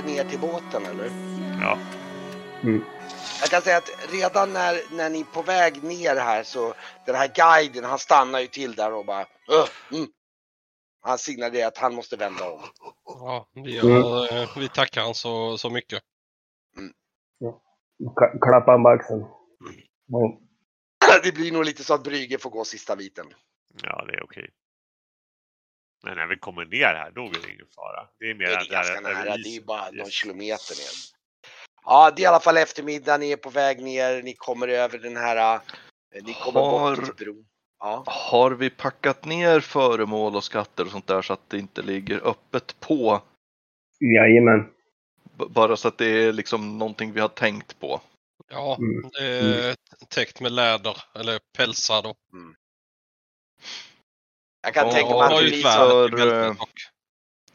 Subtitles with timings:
[0.00, 1.10] er ner till båten eller?
[1.60, 1.78] Ja.
[2.62, 2.84] Mm.
[3.40, 6.74] Jag kan säga att redan när, när ni är på väg ner här så
[7.06, 10.06] den här guiden han stannar ju till där och bara "Öh, mm.
[11.02, 12.60] Han signalerar att han måste vända om.
[13.04, 13.96] Ja, vi, Mm.
[14.42, 16.02] eh, vi tackar han så, så mycket.
[18.20, 19.20] Ka- Klappa honom på axeln.
[19.20, 20.50] Mm.
[21.22, 23.26] Det blir nog lite så att Brygge får gå sista biten.
[23.82, 24.50] Ja, det är okej.
[26.02, 28.08] Men när vi kommer ner här, då är det ingen fara.
[28.18, 30.12] Det är mer Det är ganska där- nära, där det är bara någon Yes.
[30.12, 30.90] kilometer ner.
[31.84, 34.98] Ja, det är i alla fall eftermiddag, ni är på väg ner, ni kommer över
[34.98, 35.60] den här, eh,
[36.24, 37.46] ni kommer Har- bort bron.
[37.78, 38.04] Ja.
[38.06, 42.20] Har vi packat ner föremål och skatter och sånt där så att det inte ligger
[42.28, 43.22] öppet på?
[44.00, 44.64] Jajamän.
[45.38, 48.00] B- Bara så att det är liksom någonting vi har tänkt på.
[48.50, 49.10] Ja, Mm.
[49.20, 49.74] är
[50.08, 52.14] täckt med läder eller pälsar då.
[54.74, 56.68] Jag kan Ja, tänka mig att det ju blir för- eh, och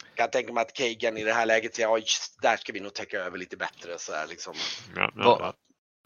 [0.08, 2.04] jag kan tänka mig att Kagan i det här läget säger oj,
[2.42, 4.54] där ska vi nog täcka över lite bättre så här liksom.
[4.96, 5.54] Ja, ja, Va- ja.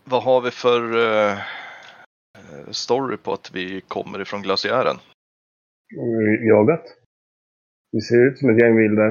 [0.04, 1.32] Vad har vi för eh,
[2.38, 4.98] eh, story på att vi kommer ifrån glaciären?
[5.98, 6.84] Mm, Jagat.
[7.92, 9.06] Vi ser ut som ett gäng vilda.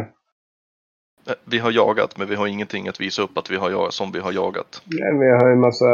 [1.27, 3.95] Eh, Vi har jagat men vi har ingenting att visa upp att vi har jagat,
[3.95, 4.83] som vi har jagat.
[4.85, 5.85] Nej, Vi har en massa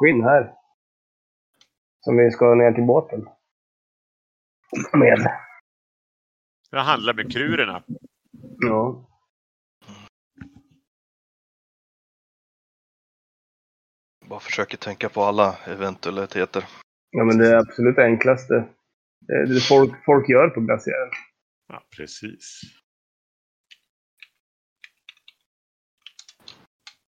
[0.00, 0.54] skinn här.
[2.00, 3.26] Som vi ska ner till båten.
[4.92, 5.26] Med.
[6.70, 7.82] Jag handlar med krurerna.
[8.58, 9.06] Ja.
[14.26, 16.64] Bara försöker tänka på alla eventualiteter.
[17.10, 18.68] ja, men det är absolut det enklaste.
[19.20, 21.10] Det är det folk, folk gör på glaciären.
[21.68, 22.60] Ja, precis.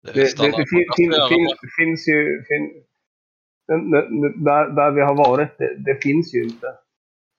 [0.04, 1.48] Det, det, det, stannar fin, fin,
[1.78, 2.44] finns ju...
[2.48, 2.84] Fin,
[4.46, 6.68] där, där vi har varit, det, det finns ju inte.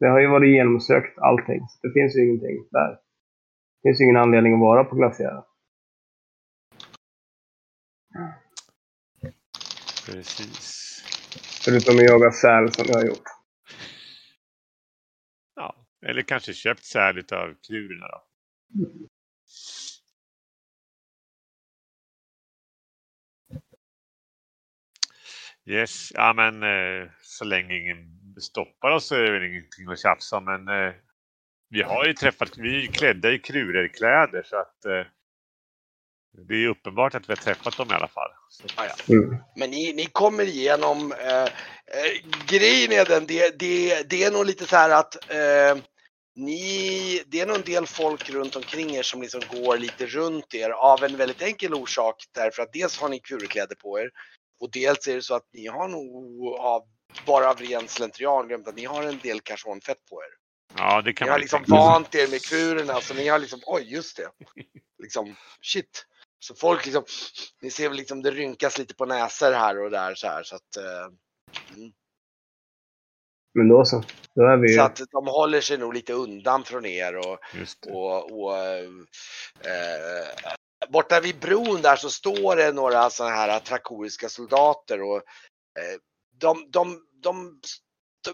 [0.01, 1.61] Det har ju varit genomsökt allting.
[1.69, 2.91] Så det finns ju ingenting där.
[2.91, 5.43] Det finns ju ingen anledning att vara på glaciären.
[10.07, 10.85] Precis.
[11.65, 13.29] Förutom att jaga säl som jag har gjort.
[15.55, 15.75] Ja.
[16.07, 18.23] Eller kanske köpt säl av krurerna då.
[25.69, 29.99] Yes, ja men eh, så länge ingen stoppar oss så är det väl ingenting att
[29.99, 30.45] tjafsa om.
[30.45, 30.95] Men eh,
[31.71, 35.07] vi har ju träffat, vi är ju klädda i krurerkläder så att eh,
[36.49, 38.31] det är uppenbart att vi har träffat dem i alla fall.
[38.49, 39.15] Så, Ja, ja.
[39.15, 39.37] Mm.
[39.57, 41.13] Men ni, ni kommer igenom.
[41.13, 41.49] Eh, eh,
[42.47, 45.83] grejen är den, det, det, det är nog lite så här att eh,
[46.37, 50.55] ni, det är nog en del folk runt omkring er som liksom går lite runt
[50.55, 54.11] er av en väldigt enkel orsak därför att dels har ni kurkläder på er
[54.61, 56.83] och dels är det så att ni har nog av,
[57.27, 60.29] bara av ren slentrian glömt att ni har en del cashonfett på er.
[60.77, 63.29] ja, det kan Ni man har ju liksom tänka vant er med kurerna så ni
[63.29, 64.31] har liksom, oj just det.
[65.03, 66.05] Liksom, shit.
[66.39, 67.05] Så folk liksom,
[67.63, 70.57] ni ser väl liksom det rynkas lite på näsor här och där så här så
[70.57, 70.77] att.
[70.77, 71.09] Eh,
[73.55, 74.03] Men då så.
[74.35, 74.77] Då är vi ju...
[74.77, 77.91] så att de håller sig nog lite undan från er och, Just det.
[77.93, 78.89] och, och eh,
[80.89, 85.99] borta vid bron där så står det några sådana här trakoriska soldater och eh,
[86.41, 87.61] de, de, de,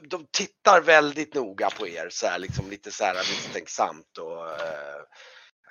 [0.09, 5.01] de, tittar väldigt noga på er så här liksom lite så här misstänksamt och eh,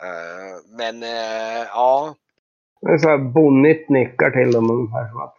[0.07, 2.15] eh, men eh, ja,
[2.81, 5.35] Det är så här bonnigt nickar till dem ungefär som att...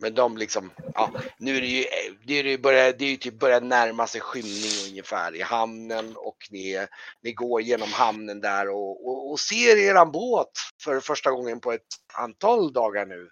[0.00, 1.84] men de liksom, ja, nu är det ju,
[2.26, 6.12] det är ju, börjar, det är ju typ börjar närma sig skymning ungefär i hamnen
[6.16, 6.86] och ni,
[7.22, 10.52] ni går genom hamnen där och, och, och ser eran båt
[10.84, 13.28] för första gången på ett antal dagar nu.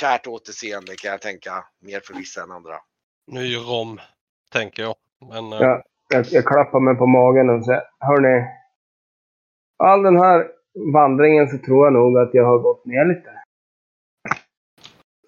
[0.00, 2.76] Kärt återseende kan jag tänka, mer för vissa än andra.
[3.26, 4.00] Ny rom,
[4.52, 4.94] tänker jag.
[5.30, 5.82] Men eh, Ja.
[6.08, 8.46] Jag, jag klappar mig på magen och säger, hörni.
[9.78, 10.46] All den här
[10.92, 13.30] vandringen så tror jag nog att jag har gått ner lite.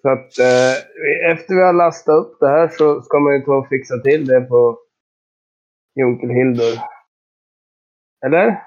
[0.01, 3.55] Så att eh, efter vi har lastat upp det här så ska man ju ta
[3.55, 4.79] och fixa till det på
[5.99, 6.79] Junkelhildur.
[8.25, 8.63] Eller?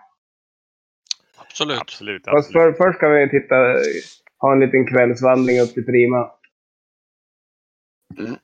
[1.37, 1.81] absolut.
[1.81, 2.25] Absolut.
[2.25, 2.77] Fast absolut.
[2.77, 3.57] för, först ska vi titta,
[4.41, 6.33] ha en liten kvällsvandring upp till Prima.
[8.19, 8.37] Mm.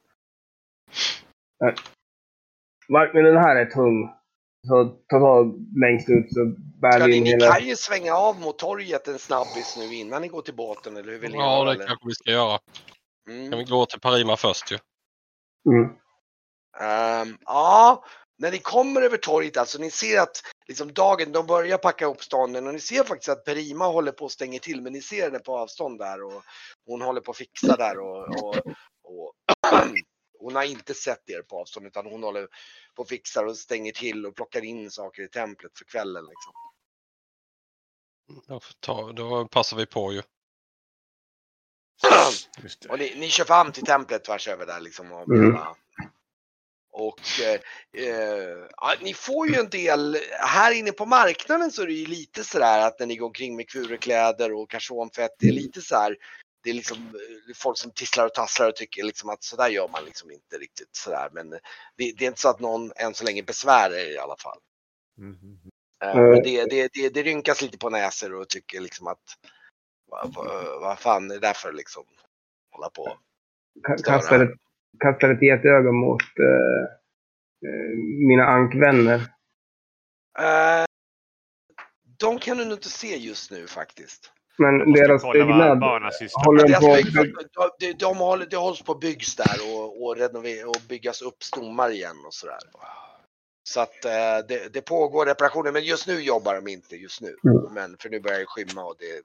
[1.60, 1.74] Nej.
[2.88, 4.10] Mark, men den här är tung.
[4.68, 6.44] Så ta tag längst ut så
[6.80, 7.54] bär vi ni, in ni hela...
[7.54, 11.12] kan ju svänga av mot torget en snabbis nu innan ni går till båten eller
[11.12, 11.64] hur vill ni Ja, göra?
[11.64, 11.86] det eller?
[11.86, 12.58] kanske vi ska göra.
[13.28, 13.50] Mm.
[13.50, 14.78] Kan vi gå till Parima först ju?
[15.68, 15.90] Mm.
[16.80, 18.04] Ehm, ja,
[18.38, 22.24] när ni kommer över torget alltså, ni ser att liksom dagen, de börjar packa ihop
[22.24, 25.22] stånden och ni ser faktiskt att Perima håller på att stänga till men ni ser
[25.22, 26.42] henne på avstånd där och
[26.86, 28.56] hon håller på att fixa där och, och,
[29.02, 29.32] och
[30.38, 32.48] hon har inte sett er på avstånd utan hon håller
[32.96, 36.52] på att fixa och stänger till och plockar in saker i templet för kvällen liksom.
[38.48, 40.22] Då, ta, då passar vi på ju.
[42.62, 42.88] Just det.
[42.88, 45.12] Och ni, ni kör fram till templet tvärs över där liksom.
[45.12, 45.56] Och, Mm.
[45.56, 45.76] och
[47.42, 47.60] eh,
[48.04, 52.06] eh, ja, ni får ju en del, här inne på marknaden så är det ju
[52.06, 55.94] lite sådär att när ni går omkring med kvurekläder och karsonfett, det är lite så
[55.96, 56.16] här.
[56.62, 59.88] Det är liksom eh, folk som tisslar och tasslar och tycker liksom att sådär gör
[59.88, 61.30] man liksom inte riktigt sådär.
[61.32, 61.58] Men det,
[61.96, 64.58] det är inte så att någon än så länge besvärar er i alla fall.
[65.18, 65.58] Mhm.
[66.04, 66.30] Eh, Mm.
[66.30, 69.22] Men det, det, det, det rynkas lite på näsor och tycker liksom att
[70.10, 72.04] vad, vad, vad fan är det där för liksom
[72.70, 73.18] hålla på.
[73.88, 74.50] Ka- Kastar ett,
[75.00, 76.82] kastar ett getöga mot eh,
[77.68, 77.96] eh,
[78.28, 79.20] mina ankvänner.
[80.38, 80.84] Eh,
[82.18, 84.32] de kan du nog inte se just nu faktiskt.
[84.58, 85.82] Men deras byggnad
[86.44, 90.16] håller de på bygg, de, de, de håller, hålls på att byggs där och, och,
[90.16, 92.58] renover, och byggas upp stommar igen och sådär.
[93.62, 97.36] Så att eh, det, det pågår reparationer men just nu jobbar de inte just nu.
[97.44, 97.74] Mm.
[97.74, 99.22] Men för nu börjar det skymma och det är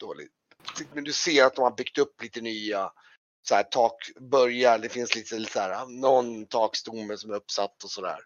[0.00, 0.30] dåligt.
[0.92, 2.90] Men du ser att de har byggt upp lite nya
[3.50, 7.90] så här, tak, börjar, det finns lite så här, någon takstomme som är uppsatt och
[7.90, 8.18] sådär.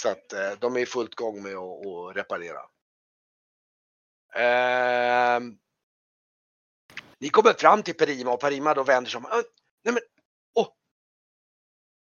[0.00, 2.60] Så att eh, de är i fullt gång med att, att reparera.
[4.34, 5.58] Ehm,
[7.18, 9.24] ni kommer fram till Perima och Perima då vänder sig om.
[9.24, 9.42] "Äh,
[9.84, 10.02] Nej men,
[10.54, 10.68] åh!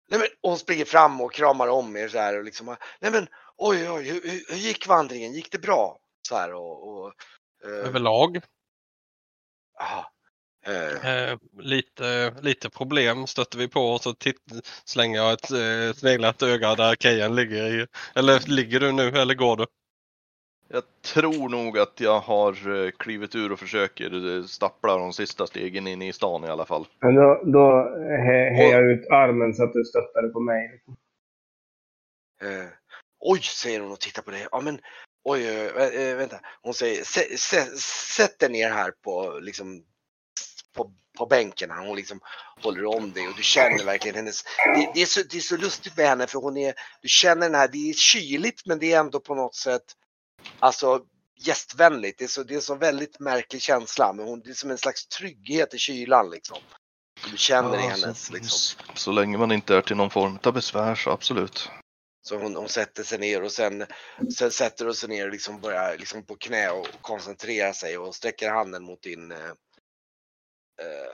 [0.09, 2.75] Nej men, och hon springer fram och kramar om er så här och liksom.
[2.99, 3.27] Nej men,
[3.57, 5.33] oj oj, hur, hur, gick vandringen?
[5.33, 5.99] Gick det bra?
[6.27, 6.87] Så här och.
[6.87, 7.13] och
[7.63, 8.41] eh, Överlag.
[9.81, 10.11] aha.
[10.67, 14.41] Eh, Eh, lite, lite problem stötte vi på och så titt,
[14.85, 17.81] slänger jag ett eh, sneglat öga där Kejan ligger.
[17.81, 19.65] I, eller ligger du nu eller går du?
[20.69, 20.83] Jag
[21.13, 26.13] tror nog att jag har klivit ur och försöker stappla de sista stegen in i
[26.13, 26.87] stan i alla fall.
[26.99, 30.83] Men då, då he, hejar jag ut armen så att du stöttade på mig.
[32.41, 32.69] Eh,
[33.19, 34.47] oj, säger hon och tittar på dig.
[34.51, 34.79] Ja, men
[35.23, 36.39] oj, oj, oj, vänta.
[36.61, 37.75] Hon säger, "Sä- sä-
[38.17, 39.83] sätt dig ner här på, liksom,
[40.77, 41.71] på, på bänken.
[41.71, 42.19] Hon liksom
[42.61, 44.43] håller om dig och du känner verkligen hennes...
[44.75, 47.41] Det, det, är så, det är så lustigt med henne för hon är, du känner
[47.41, 49.83] den här, det är kyligt men det är ändå på något sätt,
[50.59, 51.01] alltså
[51.39, 52.19] gästvänligt.
[52.19, 54.77] Det är så, det är så väldigt märklig känsla men hon, det är som en
[54.77, 56.57] slags trygghet i kylan liksom.
[57.31, 58.83] Du känner i Ja, hennes så, liksom.
[58.95, 61.69] så länge man inte är till någon form av besvär så absolut.
[62.21, 63.85] Så hon, hon sätter sig ner och sen,
[64.37, 68.15] sen sätter hon sig ner och liksom börjar liksom på knä och koncentrera sig och
[68.15, 69.31] sträcker handen mot din
[70.81, 71.11] Eh,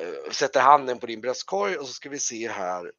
[0.00, 2.92] eh, sätter handen på din bröstkorg och så ska vi se här.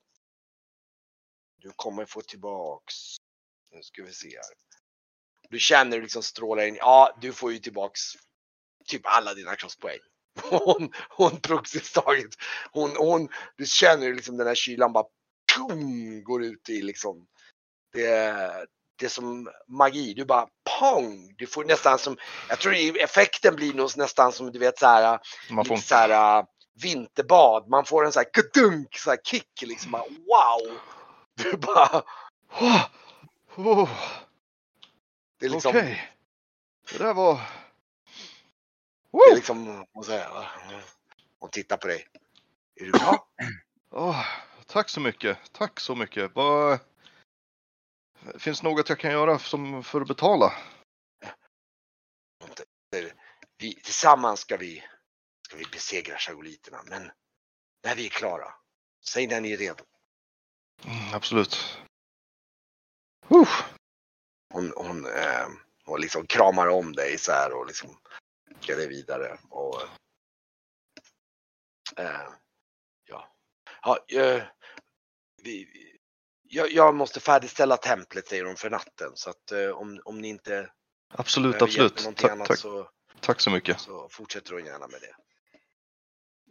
[1.57, 2.95] Du kommer få tillbaks.
[3.71, 4.53] Nu ska vi se här.
[5.49, 6.75] Du känner liksom strålar in.
[6.75, 8.01] Ja, du får ju tillbaks
[8.85, 9.99] typ alla dina crosspoäng.
[10.49, 12.35] Hon, hon praktiskt taget.
[12.71, 15.05] Hon, hon, du känner liksom den här kylan bara
[15.57, 17.27] boom, går ut i liksom
[17.93, 18.67] det,
[18.99, 20.13] det är som magi.
[20.13, 20.47] Du bara
[20.79, 21.33] pong!
[21.37, 22.17] Du får nästan som,
[22.49, 22.73] jag tror
[23.03, 26.45] effekten blir nog nästan som du vet så här, Man får så här
[26.81, 27.69] vinterbad.
[27.69, 29.91] Man får en så här kudunk, så här kick liksom.
[29.91, 30.77] Bara, wow!
[31.35, 32.03] Du bara,
[32.59, 32.85] Oh,
[33.55, 33.89] oh,
[35.39, 36.11] det är liksom, Okej.
[36.91, 37.41] Det där var...
[39.11, 39.85] det är liksom,
[41.39, 42.07] hon tittar på dig.
[42.75, 43.27] Är du bra?
[43.91, 44.25] Åh,
[44.65, 45.37] tack så mycket.
[45.51, 46.31] Tack så mycket.
[46.35, 46.79] Vad...
[48.39, 50.53] Finns något jag kan göra som för att betala?
[53.57, 54.83] Vi, tillsammans ska vi,
[55.47, 57.11] ska vi besegra chagoliterna, men
[57.83, 58.53] när vi är klara,
[59.05, 59.83] säg när ni är redo.
[60.85, 61.79] Mm, absolut.
[63.31, 63.49] Uh,
[64.53, 65.47] hon, hon, eh,
[65.85, 67.97] hon liksom kramar om dig så här och liksom
[68.47, 69.37] skickar dig vidare.
[69.49, 69.81] Och,
[71.97, 72.29] eh,
[73.05, 73.35] ja.
[73.81, 74.43] ja eh,
[75.43, 75.86] vi,
[76.49, 80.27] jag, jag måste färdigställa templet säger hon för natten så att eh, om, om ni
[80.27, 80.69] inte
[81.13, 82.07] absolut, absolut.
[82.15, 82.89] Tack, annat tack, Så,
[83.19, 83.79] tack så mycket.
[83.79, 85.15] så fortsätter hon gärna med det.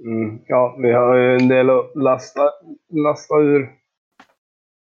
[0.09, 2.51] Mm, ja, vi har ju en del att lasta,
[2.93, 3.69] lasta ur.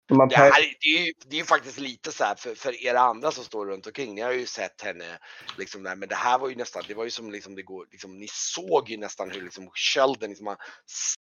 [0.07, 2.35] De har Det, här, är- det, är ju, det är ju faktiskt lite så här
[2.35, 4.15] för, för er andra som står runt omkring.
[4.15, 5.19] Ni har ju sett henne
[5.57, 7.85] liksom där, men det här var ju nästan, det var ju som liksom det går,
[7.91, 10.55] liksom, ni såg ju nästan hur liksom kölden liksom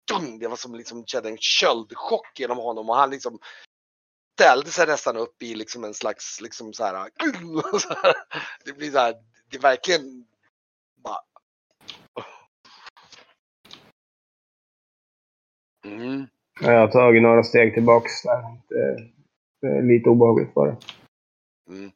[0.09, 0.39] stung.
[0.39, 3.39] Det var som liksom kände en köldchock genom honom och han liksom
[4.39, 7.09] ställde sig nästan upp i liksom en slags liksom så här.
[7.79, 8.13] så här.
[8.65, 9.15] Det blir så här,
[9.49, 10.27] det är verkligen
[11.03, 11.19] bara.
[15.85, 16.27] Mm.
[16.61, 18.41] Jag har tagit några steg tillbaks där.
[18.67, 19.11] Det,
[19.61, 20.77] det är lite obehagligt bara.
[21.69, 21.91] Mm.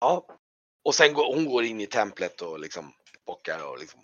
[0.00, 0.26] Ja.
[0.84, 2.92] Och sen går hon går in i templet och liksom
[3.26, 4.00] bockar och liksom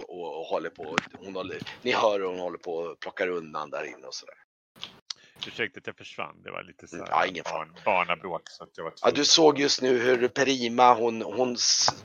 [0.00, 0.96] och, och håller på.
[1.18, 4.34] Hon håller, ni hör hur hon håller på och plockar undan där inne och sådär.
[5.46, 6.42] Ursäkta att jag försvann.
[6.42, 8.42] Det var lite så här Ja, ingen barn, barnabråk.
[8.44, 11.56] Så att jag var Ja, du såg just nu hur Perima, hon, hon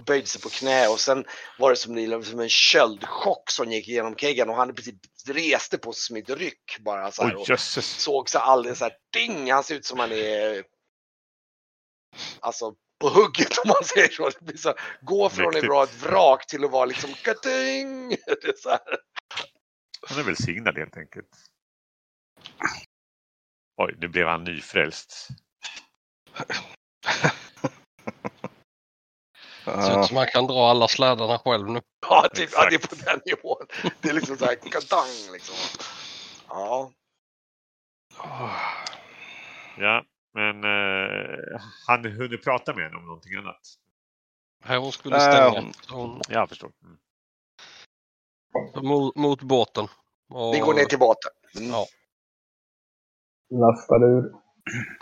[0.05, 1.25] böjde sig på knä och sen
[1.59, 4.95] var det som, som en köldchock som gick igenom Kegan och han i princip
[5.27, 7.35] reste på sig som ett ryck bara så här.
[7.37, 10.63] Oj, och såg så alldeles så här ding, han ser ut som han är
[12.39, 14.29] alltså på hugget om man säger så.
[14.29, 18.09] Det blir så gå från att vara ett vrak till att vara liksom kating.
[18.25, 18.79] Det är så här.
[20.07, 21.29] Han är välsignad helt enkelt.
[23.77, 25.27] Oj, nu blev han nyfrälst.
[29.65, 31.81] Det ser ut som man kan dra alla slädarna själv nu.
[32.01, 33.65] Ja, typ, ja, det är på den nivån.
[34.01, 35.55] Det är liksom så här katang liksom.
[36.47, 36.91] Ja,
[39.77, 40.05] Ja,
[40.39, 43.61] men eh, han hunnit prata med henne om någonting annat.
[44.63, 45.49] Här hon skulle Nej, stänga.
[45.61, 46.71] hon- Så hon, Jag förstår.
[46.83, 46.97] Mm.
[48.87, 49.87] mot, mot båten.
[50.29, 51.31] Och, ni går ner till båten.
[51.57, 51.69] Mm.
[51.69, 51.85] Ja.
[53.49, 54.33] Lastar ur.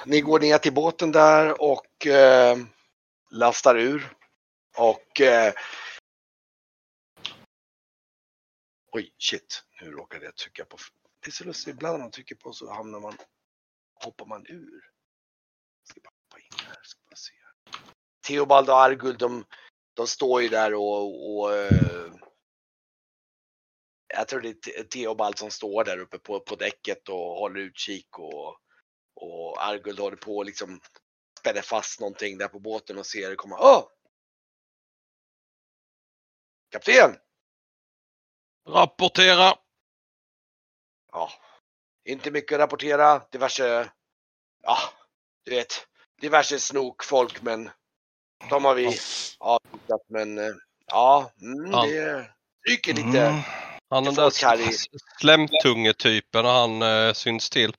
[0.05, 2.57] Ni går ner till båten där och eh,
[3.31, 4.13] lastar ur.
[4.77, 5.21] Och...
[5.21, 5.53] Eh,
[8.91, 9.63] oj, shit.
[9.81, 10.77] Nu råkade jag trycka på...
[11.19, 11.73] Det är så lustigt.
[11.75, 13.17] Ibland när man trycker på så hamnar man...
[14.03, 14.91] Hoppar man ur.
[15.83, 16.79] Ska bara hoppa in här.
[16.83, 17.33] Ska bara se.
[18.27, 19.45] Theobald och Arguld, de,
[19.93, 21.37] de står ju där och...
[21.37, 22.11] och eh,
[24.07, 27.59] jag tror det är Te- Theobald som står där uppe på, på däcket och håller
[27.59, 28.59] utkik och
[29.19, 30.81] och Arguld håller på och liksom
[31.39, 33.57] spänner fast någonting där på båten och ser det komma.
[33.59, 33.87] Åh!
[36.69, 37.17] Kapten!
[38.67, 39.53] Rapportera!
[41.11, 41.31] Ja,
[42.05, 43.27] inte mycket att rapportera.
[43.31, 43.91] Diverse,
[44.61, 44.77] ja,
[45.43, 45.87] du vet,
[46.21, 47.69] diverse snokfolk men
[48.49, 48.97] de har vi
[49.39, 50.53] avvisat men eh,
[50.87, 51.85] ja, mm, Ja.
[51.85, 52.25] det
[52.69, 53.21] ryker lite.
[53.21, 53.41] Mm.
[53.89, 54.29] Han den där
[55.19, 57.75] slemtungetypen han eh, syns till.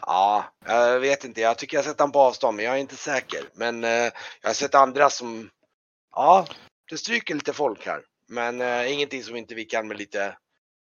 [0.00, 1.40] Ja, jag vet inte.
[1.40, 3.48] Jag tycker jag har sett han på avstånd men jag är inte säker.
[3.54, 5.50] Men eh, jag har sett andra som,
[6.14, 6.46] ja,
[6.90, 8.02] det stryker lite folk här.
[8.28, 10.36] Men eh, ingenting som inte vi kan med lite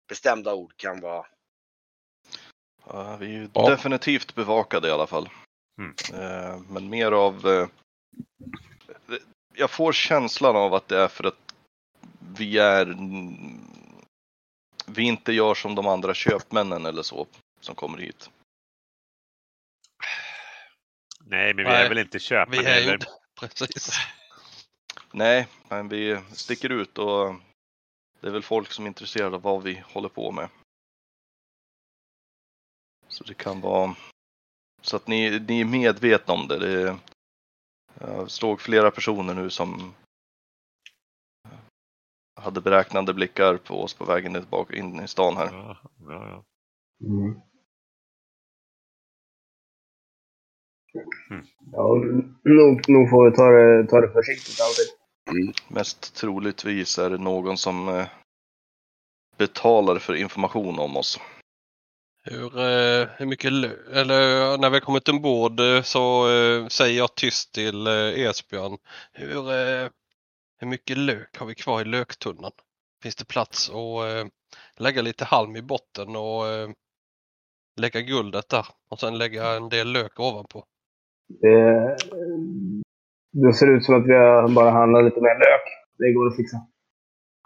[0.10, 1.26] bestämda ord kan vara.
[2.90, 3.70] Ja, vi är ju Ja.
[3.70, 5.30] definitivt bevakade i alla fall.
[5.78, 5.96] Mm.
[6.14, 7.48] Eh, Men mer av...
[7.48, 7.68] eh,
[9.54, 11.56] Jag får känslan av att det är för att
[12.38, 12.86] vi är...
[14.88, 17.28] Vi inte gör som de andra köpmännen eller så
[17.60, 18.30] som kommer hit.
[21.28, 22.94] Nej, men vi Nej, är väl inte köpmän Vi är heller.
[22.94, 23.08] inte...
[23.40, 23.90] Precis.
[25.12, 27.36] Nej, men vi sticker ut och
[28.20, 30.50] det är väl folk som är intresserade av vad vi håller på med.
[33.08, 33.96] Så det kan vara
[34.86, 36.60] så att ni, ni är medvetna om det.
[36.60, 36.98] det
[38.00, 39.94] jag såg flera personer nu som
[42.42, 45.50] hade beräknande blickar på oss på vägen tillbaka in i stan här.
[45.54, 46.44] Ja, ja, ja.
[47.08, 47.42] Mm.
[51.32, 51.46] Mm.
[51.72, 51.96] Ja,
[52.44, 55.56] nog, nog får vi ta det, ta det försiktigt alltid.
[55.68, 58.08] Mest troligtvis är det någon som eh,
[59.38, 61.20] betalar för information om oss.
[62.28, 63.52] Hur, eh, hur mycket
[63.94, 68.78] eller när vi har kommit ombord eh, så eh, säger jag tyst till Esbjörn.
[69.14, 69.44] Hur,
[70.60, 72.52] hur mycket lök har vi kvar i löktunnan?
[73.04, 74.32] Finns det plats att
[74.82, 76.44] lägga lite halm i botten och
[77.82, 80.66] lägga guldet där och sen lägga en del lök ovanpå?
[81.28, 81.98] Det,
[83.32, 85.66] det ser ut som att vi har bara handlat lite mer lök.
[85.98, 86.58] Det går att fixa.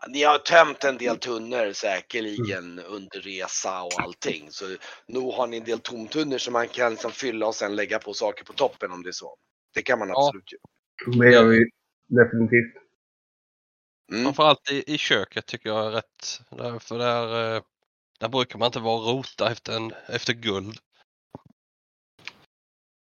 [0.07, 4.51] Ni har tömt en del tunnor säkerligen under resa och allting.
[4.51, 4.65] Så
[5.07, 8.13] nog har ni en del tomtunnor som man kan liksom fylla och sen lägga på
[8.13, 9.35] saker på toppen om det är så.
[9.73, 10.27] Det kan man Ja.
[10.27, 11.23] absolut göra.
[11.23, 11.69] Det gör vi
[12.07, 12.75] definitivt.
[14.11, 14.23] Mm.
[14.23, 16.41] Framförallt i, i köket tycker jag är rätt.
[16.49, 17.63] Där, för där, eh,
[18.19, 20.77] där brukar man inte vara rota efter, en, efter guld.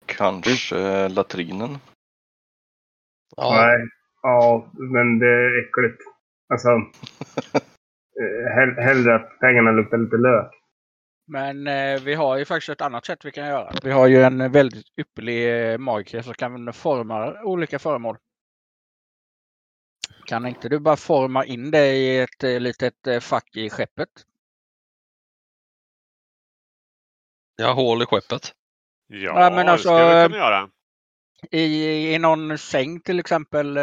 [0.06, 1.78] Kanske latrinen.
[3.36, 3.88] Ja, Nej.
[4.22, 6.15] Ja, men det är äckligt.
[6.48, 6.68] Alltså.
[8.20, 10.52] eh, hell, hellre att pengarna luktar lite lök.
[11.28, 13.72] Men eh, vi har ju faktiskt ett annat sätt vi kan göra.
[13.82, 18.16] Vi har ju en väldigt ypperlig eh, magiker som kan forma olika föremål.
[20.26, 24.08] Kan inte du bara forma in det i ett eh, litet eh, fack i skeppet?
[27.56, 28.52] jag har hål i skeppet.
[29.06, 30.70] Ja, Ja, men det alltså, ska vi eh, kunna göra.
[31.50, 33.78] I, I någon säng till exempel.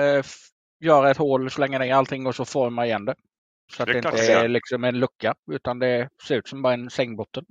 [0.83, 3.15] Göra ett hål, slänga ner allting och så forma igen det.
[3.71, 6.47] Så att Det det, är klart inte är liksom en lucka utan det ser ut
[6.47, 7.45] som bara en sängbotten.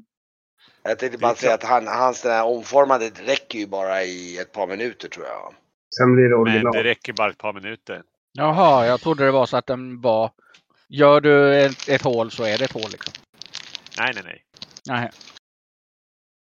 [0.83, 4.39] Jag tänkte Det bara säga att han, hans den här omformade räcker ju bara i
[4.39, 5.55] ett par minuter tror jag.
[5.97, 6.73] Sen blir det Men original.
[6.73, 8.03] det räcker bara ett par minuter.
[8.33, 10.31] Jaha, jag trodde det var så att den var...
[10.89, 13.13] Gör du ett, ett hål så är det ett hål liksom.
[13.99, 14.45] Nej, nej, nej.
[14.89, 15.11] Nej.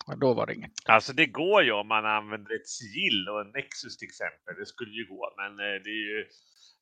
[0.07, 0.71] Och då var det inget.
[0.85, 4.55] Alltså det går ju om man använder ett sigill och en Nexus till exempel.
[4.59, 6.25] Det skulle ju gå, men eh, det är ju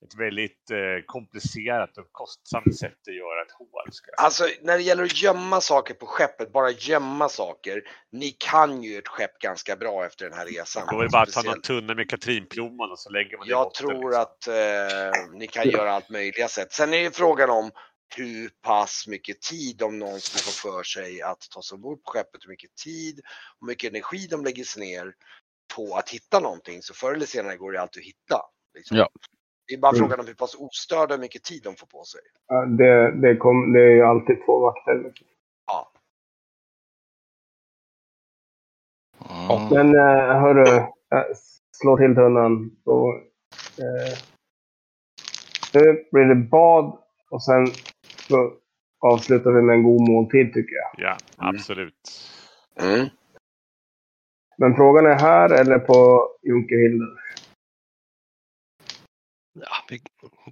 [0.05, 3.93] ett väldigt eh, komplicerat och kostsamt sätt att göra ett hål.
[3.93, 4.47] Ska jag säga.
[4.47, 7.83] Alltså när det gäller att gömma saker på skeppet, bara gömma saker.
[8.13, 10.87] Ni kan ju ett skepp ganska bra efter den här resan.
[10.91, 13.51] Då är det bara att ta någon tunna med katrinplommon och så lägger man det
[13.51, 14.23] Jag botten, tror liksom.
[14.23, 16.73] att eh, ni kan göra allt möjliga sätt.
[16.73, 17.71] Sen är det frågan om
[18.17, 22.45] hur pass mycket tid de någonsin får för sig att ta sig ombord på skeppet,
[22.45, 23.21] hur mycket tid
[23.61, 25.15] och mycket energi de lägger ner
[25.77, 26.83] på att hitta någonting.
[26.83, 28.41] Så förr eller senare går det alltid att hitta.
[28.75, 28.97] Liksom.
[28.97, 29.09] Ja.
[29.69, 30.01] Det är bara Mm.
[30.01, 32.21] frågan om hur pass ostörda och mycket tid de får på sig.
[32.49, 34.95] Ja, det, det, kom, det är ju alltid två vakter.
[35.05, 35.27] Liksom.
[39.31, 39.69] Mm.
[39.71, 40.83] Men eh, hörru,
[41.73, 42.77] slår till tunnan.
[42.85, 43.09] Så,
[43.79, 44.19] eh,
[45.75, 46.99] nu blir det bad
[47.31, 47.67] och sen
[48.29, 48.53] så
[49.01, 50.91] avslutar vi med en god måltid tycker jag.
[50.97, 52.11] Ja, absolut.
[52.81, 53.07] Mm.
[54.59, 57.09] Men frågan är här eller på Junkerhilden?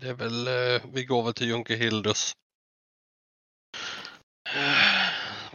[0.01, 2.33] Det är väl, eh, vi går väl till Junker Hilders.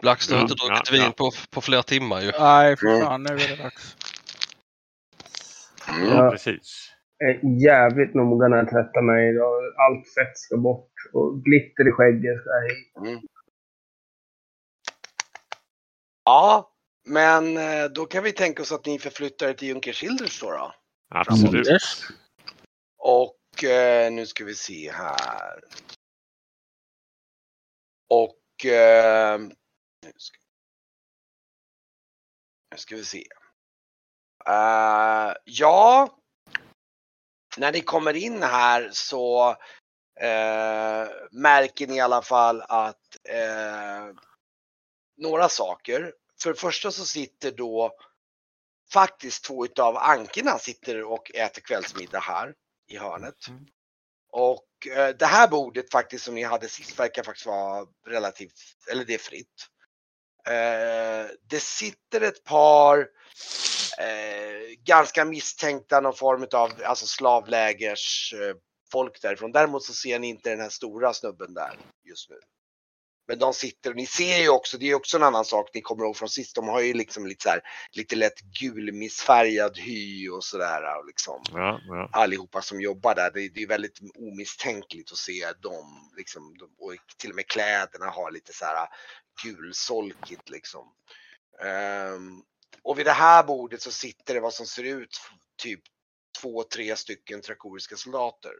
[0.02, 1.12] Blackstone har Ja, inte druckit ja, vin ja.
[1.12, 2.32] på, på flera timmar ju.
[2.40, 3.02] Nej, för Mm.
[3.02, 3.96] fan nu är det dags.
[5.90, 6.08] Mm.
[6.10, 6.32] Ja.
[6.32, 6.94] Precis.
[7.18, 9.30] Jag är jävligt noga när jag tvättar mig.
[9.30, 9.54] idag.
[9.78, 10.92] Allt fett ska bort.
[11.14, 13.22] Och glitter i skägget ska jag i.
[16.26, 16.72] Ja,
[17.06, 20.52] men eh, då kan vi tänka oss att ni förflyttar er till Junkershilders då.
[20.52, 20.74] då.
[21.10, 21.68] Absolut.
[21.68, 22.02] Yes.
[23.58, 25.64] Och eh, nu ska vi se här.
[28.10, 30.38] Och eh, nu, ska,
[32.72, 33.24] nu ska vi se.
[34.50, 36.18] Uh, ja,
[37.58, 39.50] när ni kommer in här så
[40.20, 44.16] eh, märker ni i alla fall att eh,
[45.18, 46.14] några saker.
[46.42, 47.96] För det första så sitter då
[48.94, 52.54] faktiskt två utav ankorna sitter och äter kvällsmiddag här
[52.88, 53.36] i hörnet.
[54.32, 58.54] Och eh, det här bordet faktiskt som ni hade sist verkar faktiskt vara relativt,
[58.92, 59.68] eller det är fritt.
[60.48, 63.00] Eh, det sitter ett par
[64.00, 68.56] eh, ganska misstänkta någon form av alltså slavlägers eh,
[68.92, 69.52] folk därifrån.
[69.52, 72.40] Däremot så ser ni inte den här stora snubben där just nu.
[73.28, 75.82] Men de sitter och ni ser ju också, det är också en annan sak ni
[75.82, 76.56] kommer ihåg från sist.
[76.56, 77.62] De har ju liksom lite så här,
[77.92, 82.10] lite lätt gulmissfärgad hy och sådär liksom Ja, ja.
[82.12, 83.32] allihopa som jobbar där.
[83.34, 86.12] Det, det är väldigt omisstänkligt att se dem.
[86.18, 88.88] Liksom, de, och till och med kläderna har lite så här
[89.44, 90.94] gulsolkigt liksom.
[91.64, 92.42] Ehm,
[92.84, 95.22] och vid det här bordet så sitter det vad som ser ut
[95.58, 95.82] typ
[96.42, 98.52] två, tre stycken trakoriska soldater.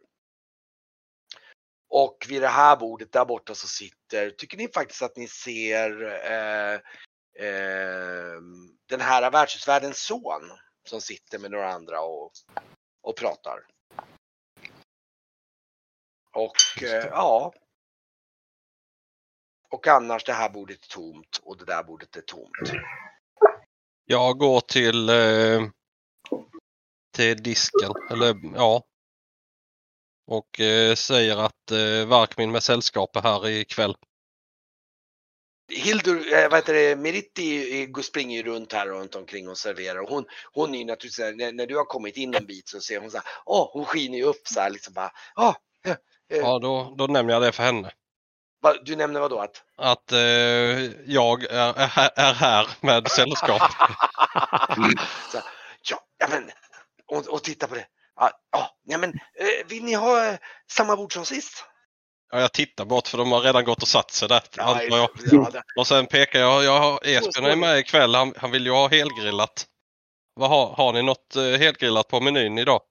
[1.90, 6.04] Och vid det här bordet där borta så sitter, tycker ni faktiskt att ni ser
[6.32, 6.74] eh,
[7.46, 8.42] eh,
[8.90, 10.52] den här värdshusvärdens son
[10.88, 12.32] som sitter med några andra och
[13.08, 13.60] och pratar.
[16.32, 17.54] Och eh, ja.
[19.70, 22.72] Och annars det här bordet är tomt och det där bordet är tomt.
[24.06, 25.70] Jag går till, eh,
[27.16, 28.84] till disken, eller ja.
[30.28, 33.96] Och eh, säger att eh, Varkmin med sällskap är här ikväll.
[35.72, 40.00] Hildur, eh, vad heter det, Meritti går- springer ju runt här runt omkring och serverar.
[40.02, 42.80] Och hon, hon är ju naturligtvis, när, när du har kommit in en bit så
[42.80, 45.92] ser hon så här, åh, hon skiner ju upp så här liksom bara, åh, eh,
[45.92, 45.98] eh,
[46.38, 47.92] Ja, då, då nämner jag det för henne.
[48.60, 49.64] vad- du nämner vad då att?
[49.78, 50.20] Att eh,
[51.06, 53.62] jag är, är, här- är här med sällskap.
[55.32, 55.42] så,
[56.18, 56.52] ja men,
[57.06, 57.86] och, och titta på det.
[58.18, 60.38] Ja, ja, ja men, eh, vill ni ha eh,
[60.72, 61.64] samma bord som sist?
[62.32, 64.42] Ja, jag tittar bort för de har redan gått och satt sig där.
[64.58, 65.10] Ja, jag.
[65.32, 68.66] ja, det- Och sen pekar jag, jag har, Esbjörn är med ikväll, han, han vill
[68.66, 69.66] ju ha helgrillat.
[70.34, 72.82] Vad har, har ni något eh, helgrillat på menyn idag?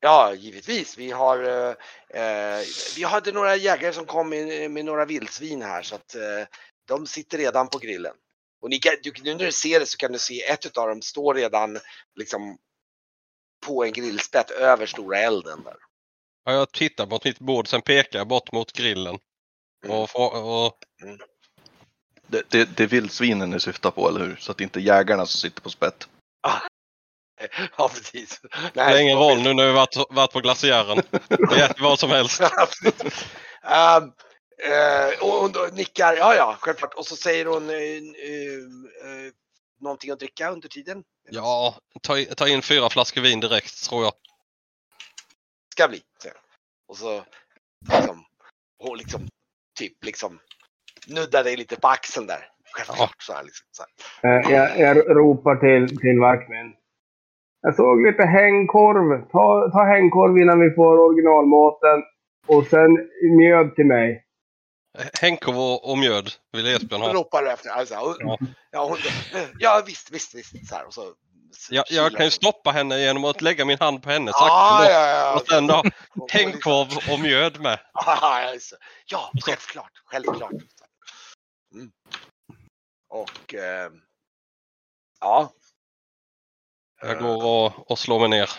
[0.00, 0.98] Ja, givetvis.
[0.98, 1.74] Vi har, eh,
[2.22, 2.62] eh,
[2.96, 6.46] vi hade några jägare som kom med, med några vildsvin här så att eh,
[6.88, 8.14] de sitter redan på grillen.
[8.62, 10.88] Och ni kan, du, nu när du ser det så kan du se ett av
[10.88, 11.78] dem står redan
[12.16, 12.58] liksom
[13.66, 15.76] på en grillspett över stora elden där.
[16.44, 19.18] Ja, jag tittar mot mitt bord, sen pekar jag bort mot grillen.
[19.84, 19.96] Mm.
[19.96, 20.78] Och, och,
[22.26, 24.36] Det, det, det är vildsvinen ni syftar på, eller hur?
[24.36, 26.08] Så att det inte är jägarna som sitter på spett.
[26.42, 28.40] Ja, precis.
[28.40, 31.02] det spelar ingen roll nu när vi varit, varit på glaciären.
[31.28, 32.40] Vi äter vad som helst.
[33.62, 34.12] um,
[34.64, 36.94] eh, och hon nickar, ja ja, självklart.
[36.94, 39.32] Och så säger hon eh, eh,
[39.80, 41.04] någonting att dricka under tiden.
[41.30, 44.12] Ja, ta, ta in fyra flaskor vin direkt tror jag.
[45.72, 46.02] ska bli.
[46.88, 47.24] Och så
[47.92, 48.24] liksom,
[48.78, 49.20] hon liksom,
[49.78, 50.38] typ liksom
[51.06, 52.50] nuddar dig lite på axeln där.
[52.72, 53.66] Självklart så här liksom.
[53.70, 53.84] Så
[54.22, 54.38] här.
[54.38, 56.74] Eh, Jag, jag ropar till, till Varkmin.
[57.60, 59.30] Jag såg lite hängkorv.
[59.30, 62.02] Ta, ta hängkorv innan vi får originalmaten.
[62.46, 62.90] Och sen
[63.38, 64.24] mjöd till mig.
[65.20, 67.12] Henkorv och, och mjöd vill Esbjörn ha.
[67.12, 67.70] ropar efter.
[67.70, 68.38] Alltså, och, Ja.
[68.70, 68.84] ja.
[68.88, 68.98] hon,
[69.58, 70.68] ja, visst, visst, visst.
[70.68, 71.14] Så här, och så,
[71.70, 74.92] Jag, jag kan ju stoppa henne genom att lägga min hand på hennes Ja, axel.
[74.94, 75.34] ja, ja.
[75.40, 77.80] Och sen då, och liksom- hängkorv och mjöd med.
[77.94, 79.92] Ja, självklart.
[80.04, 80.52] Självklart.
[81.74, 81.90] Mm.
[83.08, 83.90] Och eh,
[85.20, 85.52] ja,
[87.02, 88.50] Jag går och, och slår mig ner.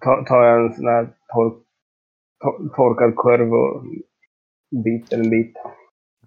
[0.00, 1.62] Ta- tar jag en sån här tor,
[2.40, 3.84] tor, torkad korv och
[4.84, 5.56] biter en bit.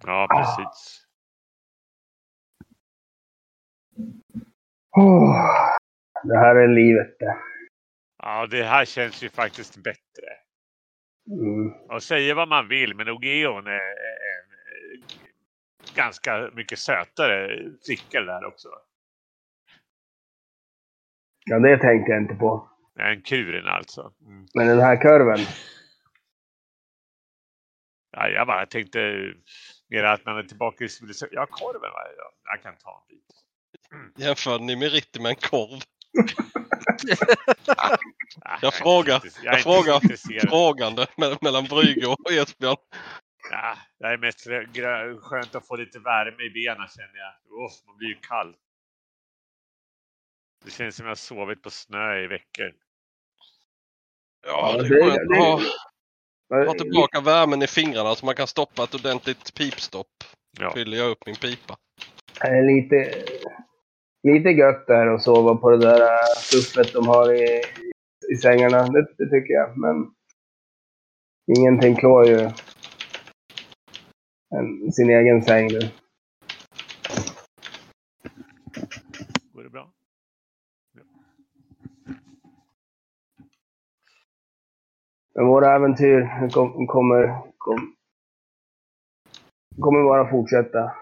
[0.06, 1.06] Ja, precis.
[4.96, 5.36] Oh,
[6.22, 7.36] det här är livet det.
[8.18, 10.28] Ja, det här känns ju faktiskt bättre.
[11.30, 11.72] Mm.
[11.88, 14.52] Och säga vad man vill, men Ogeon är en
[15.94, 18.68] ganska mycket sötare flicka där också.
[21.44, 22.68] Ja, det tänkte jag inte på.
[22.98, 24.12] Än kuren alltså.
[24.26, 24.46] Mm.
[24.54, 25.38] Men den här kurven.
[28.12, 28.98] Ja, jag bara tänkte
[29.88, 31.34] mer att man är tillbaka i civilisationen.
[31.34, 32.02] Ja, korven va?
[32.16, 34.24] Ja, jag kan ta en bit.
[34.26, 35.80] Jämförde ni Meritti med en korv?
[38.62, 40.48] Jag frågar, jag inte frågar.
[40.48, 42.76] Frågande me- mellan Brygge och Esbjörn.
[43.50, 44.46] Ja, det är mest
[45.22, 47.52] skönt att få lite värme i benen känner jag.
[47.52, 48.56] Oh, man blir ju kall.
[50.64, 52.72] Det känns som jag har sovit på snö i veckor.
[54.46, 55.30] Ja, det är skönt
[56.52, 60.06] ha, tillbaka värmen i fingrarna så man kan stoppa ett ordentligt pipstopp.
[60.60, 60.72] Ja.
[60.74, 61.76] Fyller jag upp min pipa.
[62.40, 63.24] Det är lite,
[64.22, 67.62] lite gött där att sova på det där äh, fluffet de har i,
[68.32, 68.86] i sängarna.
[68.86, 69.78] Det, det tycker jag.
[69.78, 70.14] Men
[71.58, 72.50] ingenting klår ju
[74.54, 75.80] en, sin egen säng nu.
[79.52, 79.92] Går det bra?
[85.34, 87.94] Men våra äventyr kom, kommer, kom,
[89.80, 90.92] kommer bara fortsätta.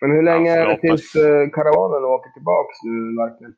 [0.00, 3.56] Men hur länge Ja, är det tills eh, karavanen åker tillbaks nu, verkligen?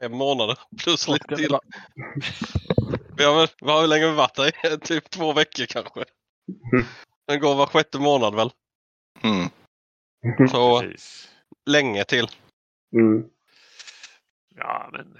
[0.00, 1.56] Fem månader plus lite till.
[3.16, 4.76] Vi har, väl, vi har hur länge vi varit där?
[4.88, 6.04] Typ två veckor kanske.
[6.72, 6.86] Mm.
[7.26, 8.50] Den går var sjätte månad väl?
[9.22, 9.48] Mm.
[10.48, 11.30] Så Precis.
[11.66, 12.26] länge till.
[12.96, 13.24] Mm.
[14.54, 15.18] Ja, men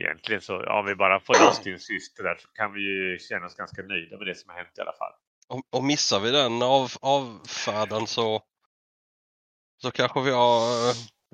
[0.00, 3.18] egentligen så, ja, om vi bara får loss din syster där så kan vi ju
[3.18, 5.12] känna oss ganska nöjda med det som har hänt i alla fall.
[5.48, 8.42] Och, och missar vi den av, avfärden så
[9.82, 10.62] så kanske vi har,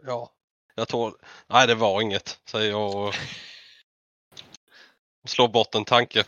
[0.02, 0.30] ja,
[0.74, 1.14] jag tror,
[1.46, 3.14] nej det var inget, säger jag och
[5.28, 6.24] slår bort en tanke.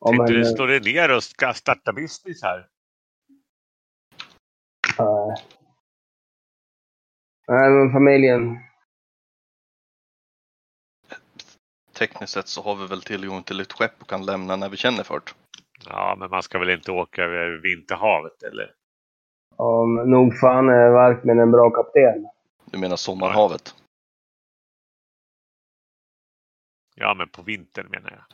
[0.00, 2.68] Ja, men, du eh, slå dig ner och ska starta business här?
[4.98, 5.34] äh,
[7.48, 8.67] nej, men familjen.
[11.98, 14.76] Tekniskt sett så har vi väl tillgång till ett skepp och kan lämna när vi
[14.76, 15.32] känner för det.
[15.84, 18.74] Ja, men man ska väl inte åka över Vinterhavet eller?
[19.56, 22.28] Ja, nog fan är Varkmin en bra kapten.
[22.64, 23.74] Du menar sommarhavet?
[26.94, 28.24] Ja, men på vintern menar jag.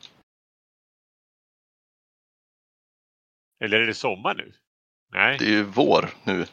[3.64, 4.52] Eller är det sommar nu?
[5.12, 5.38] Nej.
[5.38, 6.46] Det är ju vår nu.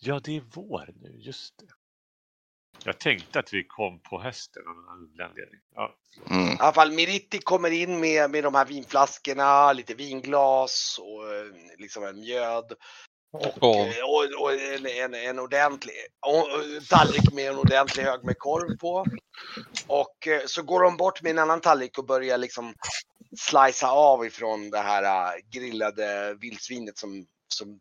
[0.00, 1.66] Ja, det är vår nu, just det.
[2.84, 4.88] Jag tänkte att vi kom på hösten av någon
[5.20, 5.60] anledning.
[5.74, 5.94] Ja,
[6.30, 6.48] Mm.
[6.48, 11.44] I alla fall Miritti kommer in med, med de här vinflaskorna, lite vinglas och eh,
[11.78, 12.72] liksom en mjöd.
[13.32, 13.88] Och, Korv.
[13.88, 15.94] eh, och, och en, en, en ordentlig
[16.26, 19.04] och, och tallrik med en ordentlig hög med korv på.
[19.86, 22.74] Och eh, så går de bort med en annan tallrik och börjar liksom
[23.38, 27.80] slicea av ifrån det här grillade vildsvinet som, som,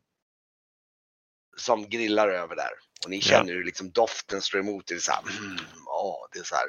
[1.57, 2.71] som grillar över där.
[3.03, 3.21] Och ni Ja.
[3.21, 4.87] känner hur liksom doften står emot.
[4.87, 6.65] Det är så här, mm, ja, det är så här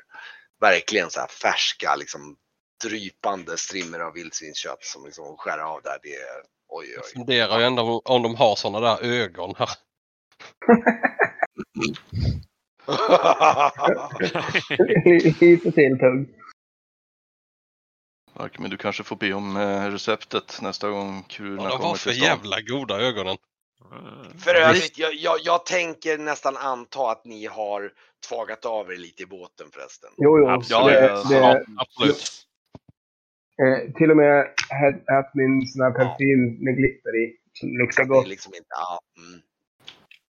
[0.61, 2.37] verkligen så här färska, liksom
[2.85, 5.99] drypande strimmer av vildsvinskött som liksom skär av där.
[6.03, 7.11] Det är oj, Jag oj.
[7.17, 9.69] funderar ju ändå om- om de har sådana där ögon här.
[15.05, 16.29] Lite till tugg.
[18.59, 21.95] Men du kanske får be om eh, receptet nästa gång kurerna Ja, de kommer var
[21.97, 22.29] för till stan.
[22.29, 23.37] jävla goda ögonen.
[24.45, 27.93] För övrigt, jag, jag, jag tänker nästan anta att ni har
[28.29, 30.11] tvagat av er lite i båten förresten.
[30.17, 30.49] Jo, jo.
[30.49, 30.95] Absolut.
[30.99, 32.23] Det, Ja, det, Ja, absolut.
[33.63, 37.37] eh, till och med ät- ät min sån här parfym med glitter i.
[37.63, 38.27] Luktar Det gott.
[38.29, 39.01] liksom inte, ja.
[39.19, 39.41] Mm.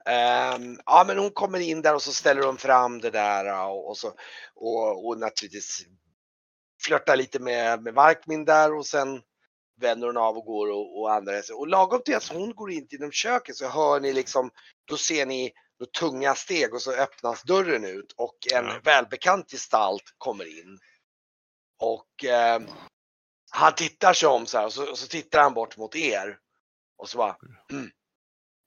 [0.06, 3.88] Ehm, ja men hon kommer in där och så ställer hon fram det där och,
[3.88, 4.12] och så
[4.54, 5.86] och, och naturligtvis
[6.86, 9.22] flörtar lite med, med Varkmin där och sen
[9.80, 11.54] vänder hon av och går och, och andra sig.
[11.54, 14.50] Och lagom till att hon går in genom köket så hör ni liksom,
[14.84, 18.80] då ser ni då tunga steg och så öppnas dörren ut och en Ja.
[18.84, 20.78] välbekant gestalt kommer in.
[21.78, 22.62] Och eh,
[23.50, 26.38] han tittar sig om så här och så, och så tittar han bort mot er.
[26.96, 27.36] Och så bara,
[27.70, 27.90] mm.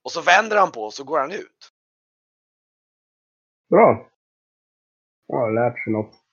[0.03, 1.71] Och så vänder han på och så går han ut.
[3.69, 4.11] Bra.
[5.27, 6.24] Ja, har lärt sig något.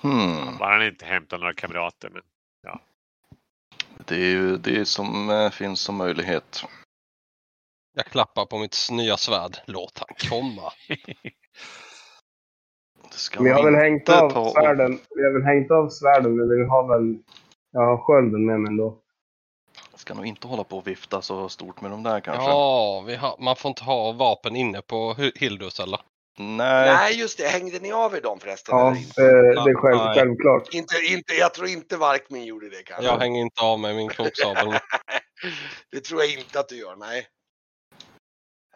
[0.00, 0.58] Hmm.
[0.58, 2.10] Bara han inte hämtar några kamrater.
[2.10, 2.22] Men
[4.06, 6.64] Det är ju det som eh, finns som möjlighet.
[7.96, 9.56] Jag klappar på mitt nya svärd.
[9.66, 10.72] Låt han komma.
[13.10, 15.00] Det ska Vi har väl hängt inte av ta och- svärden.
[15.10, 17.18] Vi har väl hängt av svärden, men vi har väl...
[17.70, 18.98] Jag har skölden med mig ändå.
[19.94, 22.42] Ska nog inte hålla på och vifta så stort med de där kanske.
[22.44, 26.00] Ja, vi har, man får inte ha vapen inne på Hi- Hildus eller?
[26.38, 28.76] Nej, Nej just det, hängde ni av er dem förresten?
[28.76, 29.22] Ja, eller inte?
[29.22, 30.14] det, det är själv, Nej.
[30.14, 30.74] självklart.
[30.74, 33.04] Inte, inte, jag tror inte Varkmin gjorde det kanske.
[33.06, 34.68] Jag hänger inte av med min kroksabel.
[35.92, 37.26] det tror jag inte att du gör, nej.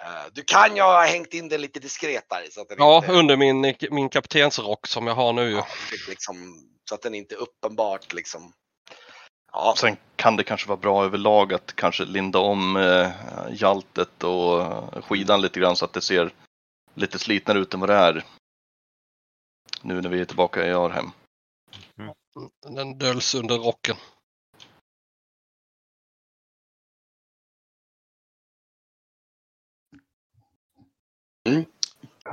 [0.03, 3.13] Eh, Du kan ju ha hängt in den lite diskretare så att den Ja, inte...
[3.13, 5.51] under min, min kaptensrock som jag har nu.
[5.51, 5.67] Ja,
[6.09, 6.35] liksom,
[6.89, 8.53] så att den inte uppenbart liksom...
[9.53, 13.09] Ja, sen kan det kanske vara bra överlag att kanske linda om eh,
[13.51, 16.33] jaltet och eh, skidan lite grann så att det ser
[16.95, 18.25] lite slitnare ut än vad det är.
[19.83, 21.07] Nu när vi är tillbaka i Arhem.
[22.69, 23.97] Den döljs under rocken.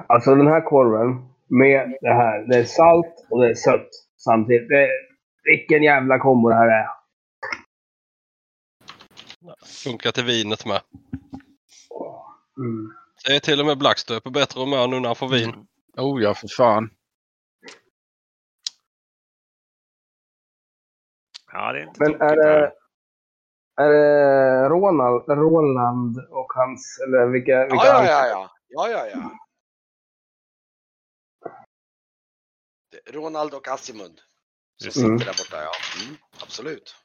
[0.07, 2.45] Alltså den här korven med det här.
[2.47, 4.69] Det är salt och det är sött samtidigt.
[4.69, 4.89] Det,
[5.43, 6.87] vilken jävla kombo det här är.
[9.83, 10.81] Funkar till vinet med.
[12.57, 12.93] Mm.
[13.25, 15.67] Det är till och med Blackstöp på bättre humör nu när han får vin.
[15.97, 16.89] Oh ja, för fan.
[21.51, 22.73] ja, det är inte Men tokigt är det.
[23.75, 26.99] Är det Ronald, Roland och hans...
[27.07, 27.61] Eller vilka...
[27.61, 28.89] vilka ja, ja, ja, ja.
[28.89, 29.31] ja, ja,
[33.07, 34.21] Ronald och Assimund.
[34.77, 35.17] Som Just sitter Mm.
[35.17, 35.71] där borta, ja.
[36.03, 36.95] Mm, absolut.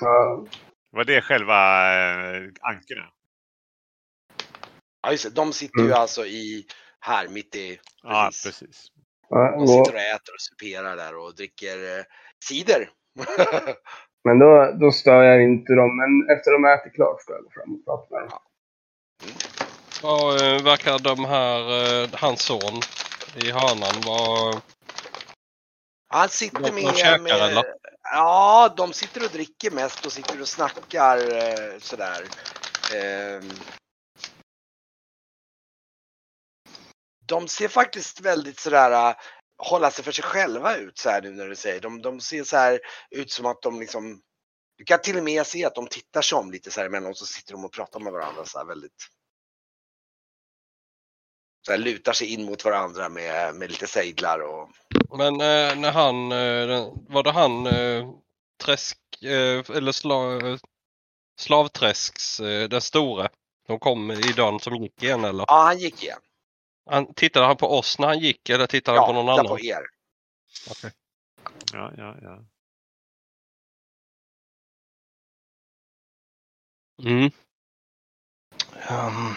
[0.00, 0.46] Ja,
[0.94, 1.56] Var det själva
[1.94, 3.10] eh, ankorna?
[5.02, 5.30] Ja, just det.
[5.30, 5.98] De sitter ju Mm.
[6.00, 6.66] alltså i,
[7.00, 8.60] här mitt i, Ja, Precis.
[8.60, 8.86] precis.
[9.28, 12.04] ja, de och- sitter och äter och superar där och dricker eh,
[12.44, 12.90] cider.
[14.24, 15.96] Men då, då stör jag inte dem.
[15.96, 18.38] Men efter de ätit klart ska jag gå fram och prata med dem.
[20.02, 21.60] Vad eh, verkar de här,
[22.02, 22.80] eh, hans son
[23.36, 24.60] i hörnan vara...
[26.08, 27.73] Han sitter De- de med, käkar, med eller?
[28.10, 32.28] Ja, de sitter och dricker mest och sitter och snackar eh, sådär.
[32.94, 33.42] Eh,
[37.26, 39.16] de ser faktiskt väldigt sådär eh,
[39.58, 41.80] hålla sig för sig själva ut så här nu när du säger.
[41.80, 44.20] De, de ser så här ut som att de liksom
[44.76, 47.18] du kan till och med se att de tittar sig om lite så här emellanåt
[47.18, 49.08] så sitter de och pratar med varandra så här väldigt
[51.66, 54.70] så här lutar sig in mot varandra med, med lite sejdlar och
[55.16, 58.10] men eh, när han, eh, var det han eh,
[58.64, 60.18] träsk, eh, eller sla,
[61.40, 63.28] slavträsks, eh, den store?
[63.66, 65.44] De kom i dagen som gick igen eller?
[65.48, 66.18] ja, han gick igen.
[66.90, 69.46] Han, tittade han på oss när han gick eller tittade han Ja, på någon annan?
[69.46, 69.82] på er.
[71.72, 72.44] Ja, ja, ja.
[77.02, 77.30] Mm.
[78.88, 79.34] Ehm,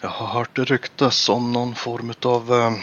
[0.00, 2.74] jag har hört det ryktas om någon form av um,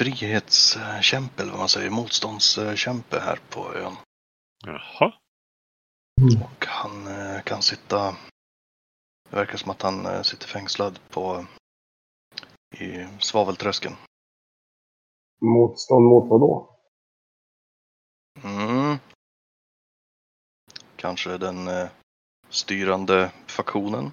[0.00, 3.96] frihetskämpe eller vad man säger, motståndskämpe här på ön.
[4.64, 5.12] Jaha.
[6.44, 8.16] Och han eh, kan sitta,
[9.30, 11.46] det verkar som att han eh, sitter fängslad på
[12.74, 13.94] i svaveltröskeln.
[15.40, 16.78] Motstånd mot vad då?
[18.42, 18.98] Mm.
[20.96, 21.88] Kanske den eh,
[22.48, 24.12] styrande faktionen.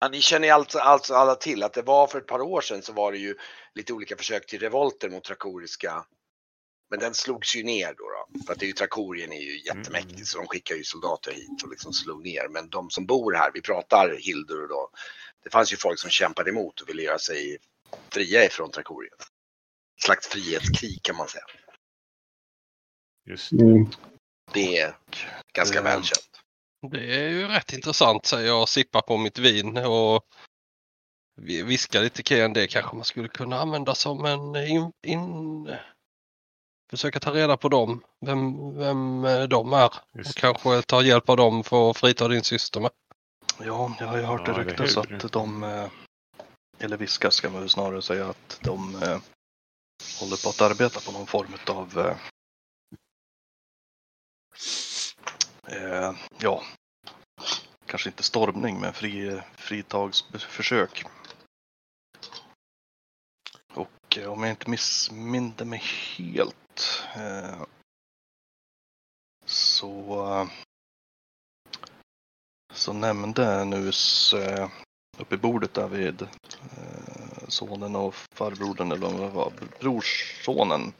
[0.00, 2.82] Ja, ni känner alltså, alltså alla till att det var för ett par år sedan
[2.82, 3.36] så var det ju
[3.74, 6.04] lite olika försök till revolter mot trakoriska.
[6.90, 8.04] Men den slogs ju ner då.
[8.32, 10.24] då för att det är ju Trakorien är ju jättemäktig Mm.
[10.24, 12.48] så de skickar ju soldater hit och liksom slog ner.
[12.48, 14.90] Men de som bor här, vi pratar Hildur då.
[15.44, 17.58] Det fanns ju folk som kämpade emot och ville göra sig
[18.10, 19.14] fria ifrån Trakorien.
[19.96, 21.44] Ett slags frihetskrig kan man säga.
[23.26, 23.86] Just Mm.
[24.52, 24.96] Det är
[25.52, 26.27] ganska Det- välkänt.
[26.80, 30.24] Det är ju rätt intressant säger jag och sippar på mitt vin och
[31.40, 35.76] vi- viskar lite kring det kanske man skulle kunna använda som en in, in,
[36.90, 38.04] försöka ta reda på dem.
[38.26, 39.86] Vem, vem eh, de är.
[39.86, 42.90] Och Just kanske ta hjälp av dem för att frita din syster med.
[43.58, 45.90] Ja, jag har ju hört Ja, det ryktas att de, eh,
[46.78, 49.20] eller viskas ska man väl snarare säga, att de eh,
[50.20, 52.14] håller på att arbeta på någon form av
[55.68, 56.62] eh, ja,
[57.86, 61.04] kanske inte stormning, men fri, fritagsförsök.
[63.74, 65.82] Och eh, om jag inte missminner mig
[66.16, 67.62] helt eh,
[69.44, 70.48] så
[72.72, 74.70] så nämnde Nus eh,
[75.18, 80.92] uppe i bordet där vid eh, sonen och farbrodern eller vad det var, brorssonen.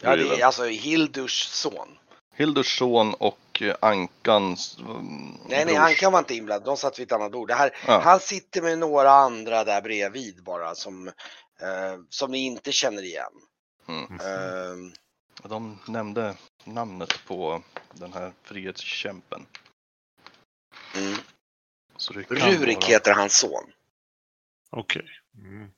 [0.00, 1.98] Ja, det är alltså Hildurs son.
[2.40, 6.64] Hildurs son och eh, Ankans mm, Nej, nej, brors- Ankan var inte inblandad.
[6.66, 7.48] De satt vid ett annat bord.
[7.48, 8.00] Det här, Ja.
[8.00, 13.32] Han sitter med några andra där bredvid bara som, eh, som ni inte känner igen.
[13.88, 14.04] Mm.
[14.20, 14.92] Eh,
[15.48, 19.46] De nämnde namnet på den här frihetskämpen.
[20.96, 21.18] mm.
[22.28, 23.72] Rurik vara- heter hans son.
[24.70, 25.06] Okej.
[25.34, 25.70] Mm.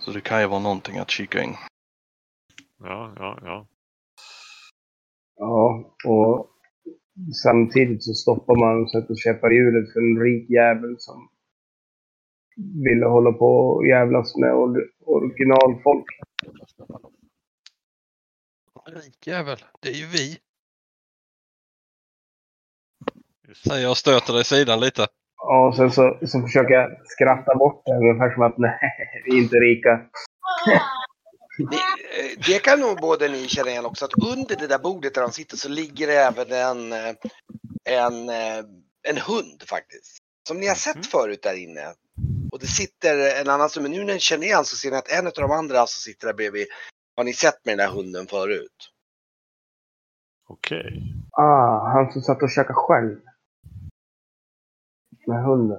[0.00, 1.54] Så det kan ju vara någonting att kika in.
[2.78, 3.66] Ja, ja, ja.
[5.36, 6.50] Ja, och
[7.42, 11.28] samtidigt så stoppar man och sätter käppar i hjulet för en rik jävel som
[12.84, 16.06] ville hålla på och jävlas med or- originalfolk.
[18.86, 20.38] Rik jävel, det är ju vi.
[23.48, 23.64] Just.
[23.68, 25.06] Säger jag stöter dig i sidan lite.
[25.42, 28.78] Ja, och sen så, så försöker jag skratta bort det ungefär som att nej,
[29.24, 29.90] vi är inte rika.
[31.60, 35.22] Eh, det kan nog både ni känna igen också att under det där bordet där
[35.22, 36.92] de sitter så ligger det även en,
[37.84, 38.28] en,
[39.08, 40.18] en hund faktiskt.
[40.48, 41.02] Som ni har sett Mhm.
[41.02, 41.86] förut där inne.
[42.52, 44.96] Och det sitter en annan som, men nu när ni känner igen så ser ni
[44.96, 46.66] att en av de andra som sitter där bredvid
[47.16, 48.90] har ni sett med den där hunden förut.
[50.48, 51.02] Okej.
[51.32, 53.16] Ah, han som satt och käkade själv.
[55.26, 55.78] Med hunden.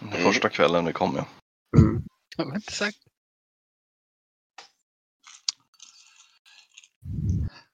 [0.00, 0.22] Den Mm.
[0.22, 1.24] första kvällen vi kom ja.
[1.78, 2.02] Mm.
[2.36, 2.96] Jag har inte sagt.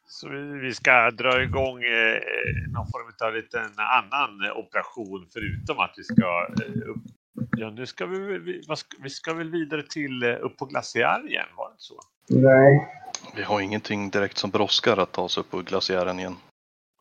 [0.08, 2.20] Så vi, vi ska dra igång eh,
[2.72, 7.02] någon form av liten annan operation förutom att vi ska eh, upp,
[7.58, 10.64] Ja, nu ska vi, vi, vad ska, vi ska väl vidare till eh, upp på
[10.66, 12.00] glaciär igen, var det inte så?
[12.28, 12.88] Nej.
[13.36, 16.36] Vi har ingenting direkt som brådskar att ta oss upp på glaciären igen.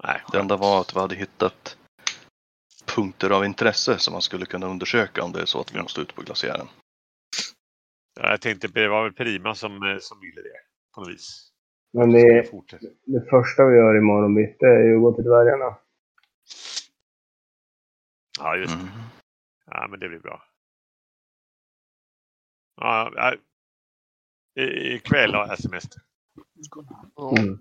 [0.03, 1.77] Nej, Det enda var att vi hade hittat
[2.95, 6.01] punkter av intresse som man skulle kunna undersöka om det är så att vi måste
[6.01, 6.67] ut på glaciären.
[8.19, 10.59] Ja, jag tänkte det var väl Prima som, eh, som ville det
[10.95, 11.51] på något vis.
[11.93, 12.51] Men det,
[13.05, 15.77] det första vi gör imorgon bitti är ju att gå till dvärgarna.
[18.39, 18.79] Ja, just det.
[18.81, 18.93] Mm.
[19.65, 20.43] Ja, men det blir bra.
[22.75, 23.33] Ja, ja.
[24.63, 26.01] I- Ikväll har jag semester.
[27.37, 27.59] Mm.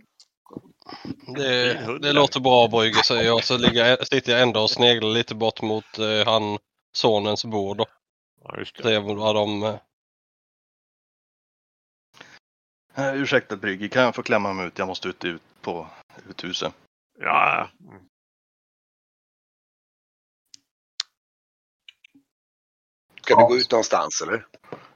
[1.37, 3.44] Det, det låter bra Brygge säger jag.
[3.44, 6.59] Så ligger, sitter jag ändå och sneglar lite bort mot eh, han
[6.92, 7.77] sonens bord.
[7.77, 7.87] då.
[8.44, 8.83] Ja, just det.
[8.83, 9.62] Ser vad de...
[9.62, 9.77] Eh,
[12.97, 14.78] Eh, ursäkta Brygge, kan jag få klämma mig ut?
[14.78, 15.87] Jag måste ut, ut på
[16.28, 16.74] uthuset.
[17.18, 18.01] Ja, mm.
[23.22, 24.47] Ska du gå ut någonstans eller?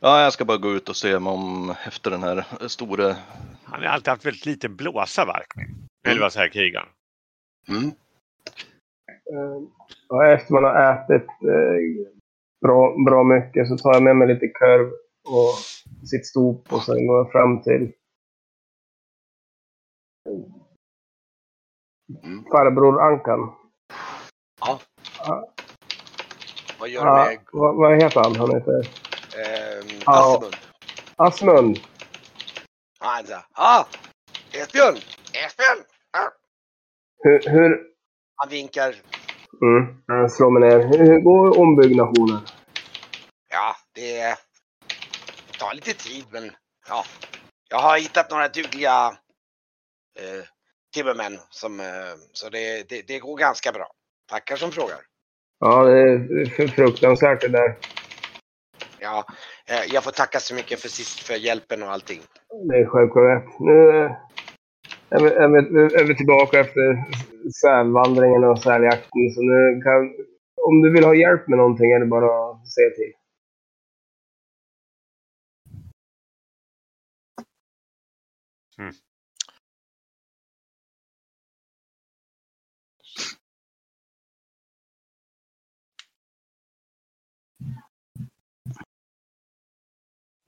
[0.01, 3.17] Ja, jag ska bara gå ut och se mig om efter den här stora...
[3.65, 5.89] han har alltid haft väldigt liten blåsa, Varkmin.
[6.07, 6.89] Eller vad säger krigaren?
[7.69, 7.85] Mm.
[9.33, 9.63] Eh,
[10.09, 12.13] Och efter man har ätit eh,
[12.67, 14.91] bra, bra mycket så tar jag med mig lite korv
[15.29, 15.55] och
[16.09, 17.93] sitt stop och sen går jag fram till
[22.25, 22.45] Mm.
[22.45, 23.53] farbror Ankan.
[24.61, 24.81] Ja.
[25.27, 25.49] Ja.
[26.81, 28.37] Vad gör du Ja, med vad, vad heter han?
[28.37, 28.89] Han heter
[29.79, 30.51] eh, Ja.
[31.17, 31.79] Asmund.
[33.01, 33.85] Ja, han sa, ah,
[34.53, 34.97] Esbjörn!
[35.33, 35.85] Esbjörn!
[36.11, 36.29] Ah.
[37.25, 37.83] Hur, hur,
[38.37, 38.95] Han vinkar.
[39.63, 40.79] mm, jag slår mig ner.
[40.87, 42.41] Hur, hur går ombyggnationen?
[43.51, 44.37] Ja, det
[45.59, 46.51] tar lite tid men
[46.89, 47.05] ja.
[47.69, 49.19] Jag har hittat några dugliga
[50.19, 50.45] eh,
[50.95, 51.87] timmermän som, eh,
[52.33, 53.91] så det, det, det går ganska bra.
[54.31, 54.99] Tackar som frågar.
[55.61, 57.77] Ja, det är fruktansvärt det där.
[59.01, 59.25] Ja,
[59.71, 62.21] eh, jag får tacka så mycket för sist för hjälpen och allting.
[62.69, 63.61] Det är självklart.
[63.61, 64.11] Nu eh,
[65.11, 67.05] är vi, är vi, är vi tillbaka efter
[67.61, 69.31] sälvandringen och säljakten.
[69.35, 70.01] Så nu kan,
[70.69, 73.13] om du vill ha hjälp med någonting är det bara att säga till.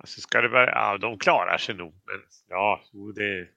[0.01, 1.95] Alltså ska det vara, ja, de klarar sig nog.
[2.05, 2.85] Men ja,
[3.15, 3.49] det...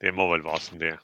[0.00, 0.98] Det må väl vara som det är.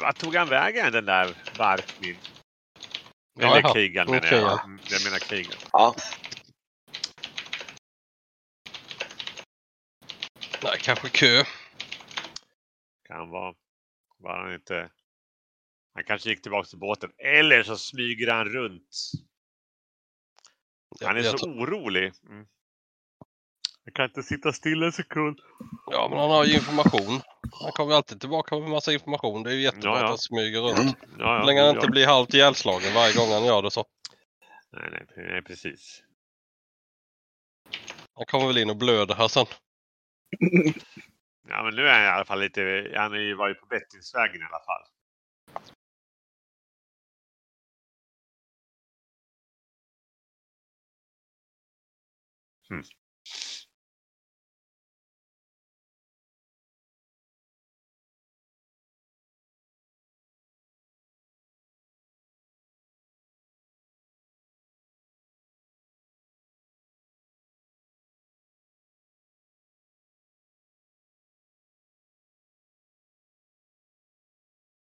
[0.00, 2.16] Vart tog han vägen den där Varkmin?
[3.38, 4.40] Eller Jaha, Keegan menar jag.
[4.40, 4.60] ja.
[4.90, 5.58] Jag menar Keegan.
[5.72, 5.94] Ja.
[10.66, 11.44] Nej, kanske kö.
[13.08, 13.54] Kan vara.
[14.18, 14.90] Var han inte...
[15.94, 17.10] Han kanske gick tillbaka till båten.
[17.18, 19.10] Eller så smyger han runt.
[21.04, 22.12] Han är Jag så tror- orolig.
[22.28, 22.46] Mm.
[23.84, 25.40] Jag kan inte sitta still en sekund.
[25.90, 27.20] Ja, men han har ju information.
[27.62, 29.42] Han kommer alltid tillbaka med massa information.
[29.42, 30.02] Det är ju jättebra Ja, ja.
[30.04, 30.96] att han smyger runt.
[31.18, 33.84] Ja, Så länge han inte blir halvt ihjälslagen varje gång han gör det så.
[34.72, 36.02] Nej, nej, nej, precis.
[38.14, 39.46] Han kommer väl in och blöder här sen.
[41.48, 42.92] Ja, men nu är han i alla fall lite...
[42.96, 44.82] Han är ju- var ju på bättringsvägen i alla fall.
[52.68, 52.80] Hmm.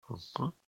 [0.07, 0.64] Hmm.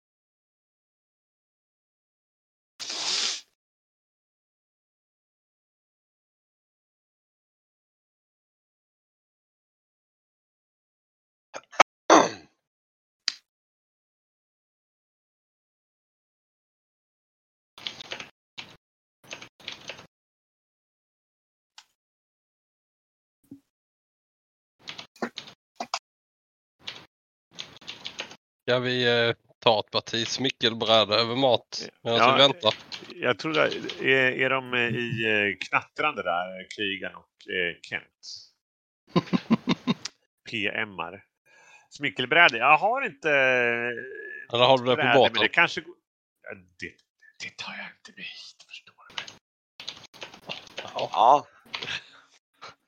[28.67, 32.75] Ska vi eh, ta ett parti smickelbräda över mat medan Ja, vi väntar?
[33.15, 33.61] Jag tror det
[34.15, 38.03] är, är de eh, i eh, knattrande där, Keegan och eh, Kent?
[40.51, 41.25] PMar.
[41.91, 42.59] Smickelbräde.
[42.59, 43.31] Jag har inte...
[43.31, 45.37] eh, Eller har du det på bräde, Men båten?
[45.43, 45.81] det kanske.
[46.43, 46.93] Ja, det,
[47.45, 49.23] det tar jag inte med hit, förstår du.
[50.83, 51.11] Ja.
[51.13, 51.47] ja.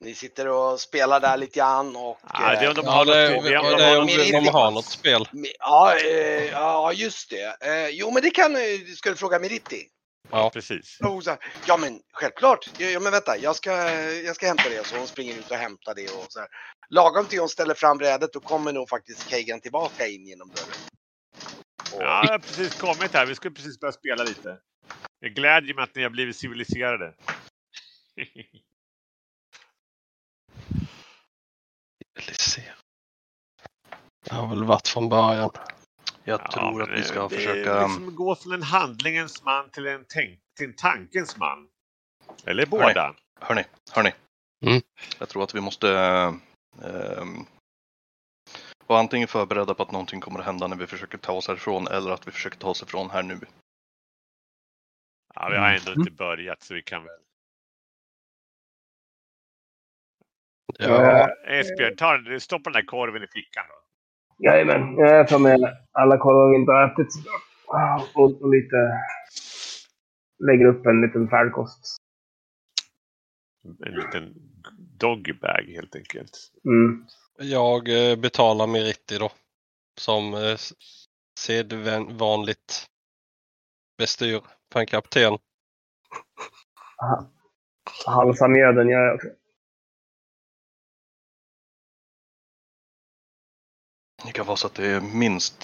[0.01, 2.19] Ni sitter och spelar där lite grann och...
[2.33, 3.13] Ja, det är om de har något...
[3.15, 5.29] det, det är om det de är har om något de, de har något spel.
[5.59, 7.57] Ja, eh, ja just det.
[7.61, 8.61] Eh, jo, men det kan eh,
[8.95, 9.87] Ska du fråga Meritti?
[10.31, 10.49] Ja.
[10.53, 10.97] Precis.
[11.65, 12.69] Ja, men självklart.
[12.77, 13.71] Ja, ja, men vänta, jag ska,
[14.01, 14.87] jag ska hämta det.
[14.87, 16.09] Så hon springer ut och hämtar det.
[16.11, 16.47] Och så här.
[16.89, 20.79] Lagom till hon ställer fram brädet, då kommer nog faktiskt Kagan tillbaka in genom dörren.
[21.93, 23.25] Och, Ja, jag har precis kommit här.
[23.25, 24.57] Vi skulle precis börja spela lite.
[25.19, 27.13] Jag glädjer mig att ni har blivit civiliserade.
[32.19, 32.73] Civilisera.
[34.25, 35.49] Det har väl varit från början.
[36.23, 37.73] Jag Ja, tror att vi ska det försöka...
[37.73, 41.69] Är liksom gå från en handlingens man till en, tänk, till en tankens man.
[42.45, 43.15] Eller båda.
[43.39, 44.13] Hörni, hörni.
[44.65, 44.81] Mm.
[45.19, 45.89] Jag tror att vi måste
[46.83, 47.25] eh,
[48.87, 51.87] vara antingen förberedda på att någonting kommer att hända när vi försöker ta oss härifrån
[51.87, 53.39] eller att vi försöker ta oss ifrån här nu.
[55.35, 56.01] Ja, vi har ändå Mm.
[56.01, 57.19] inte börjat så vi kan väl.
[60.77, 63.75] Ja, Esbjörn, ta, den- stoppa den där korven i fickan då.
[64.45, 67.07] Jajamän, jag tar med alla korvar vi inte har ätit
[68.15, 68.75] Och, och lite...
[70.47, 71.97] Lägger upp en liten färdkost.
[73.85, 74.33] En liten
[74.99, 76.31] doggybag helt enkelt.
[76.65, 77.05] Mm.
[77.37, 79.31] jag eh, betalar Meritti då.
[79.97, 80.57] Som eh,
[81.39, 82.85] sedvanligt
[83.97, 84.41] bestyr
[84.73, 85.37] för en kapten.
[88.05, 89.27] Halsa mjöden gör jag också.
[94.39, 95.63] Kan vara så att det är minst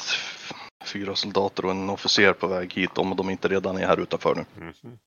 [0.86, 4.36] fyra soldater och en officer på väg hit om de inte redan är här utanför
[4.36, 4.46] nu.
[4.56, 5.00] Mhm.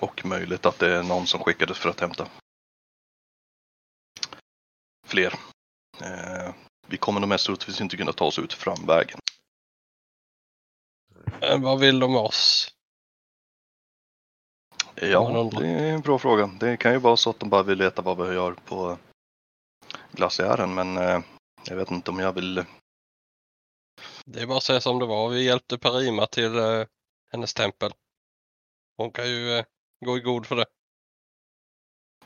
[0.00, 2.28] Och möjligt att det är någon som skickades för att hämta
[5.06, 5.34] fler.
[6.00, 6.54] Eh,
[6.86, 9.18] vi kommer nog mest troligtvis inte kunna ta oss ut framvägen.
[11.40, 12.72] Eh, vad vill de med oss?
[14.94, 16.46] Ja, det är en bra fråga.
[16.46, 18.98] Det kan ju vara så att de bara vill veta vad vi gör på
[20.12, 21.20] glaciären, men eh,
[21.64, 22.64] jag vet inte om jag vill...
[24.24, 25.28] Det är bara att säga som det var.
[25.28, 26.84] Vi hjälpte Parima till eh,
[27.32, 27.92] hennes tempel.
[28.96, 29.64] Hon kan ju eh,
[30.04, 30.66] gå i god för det.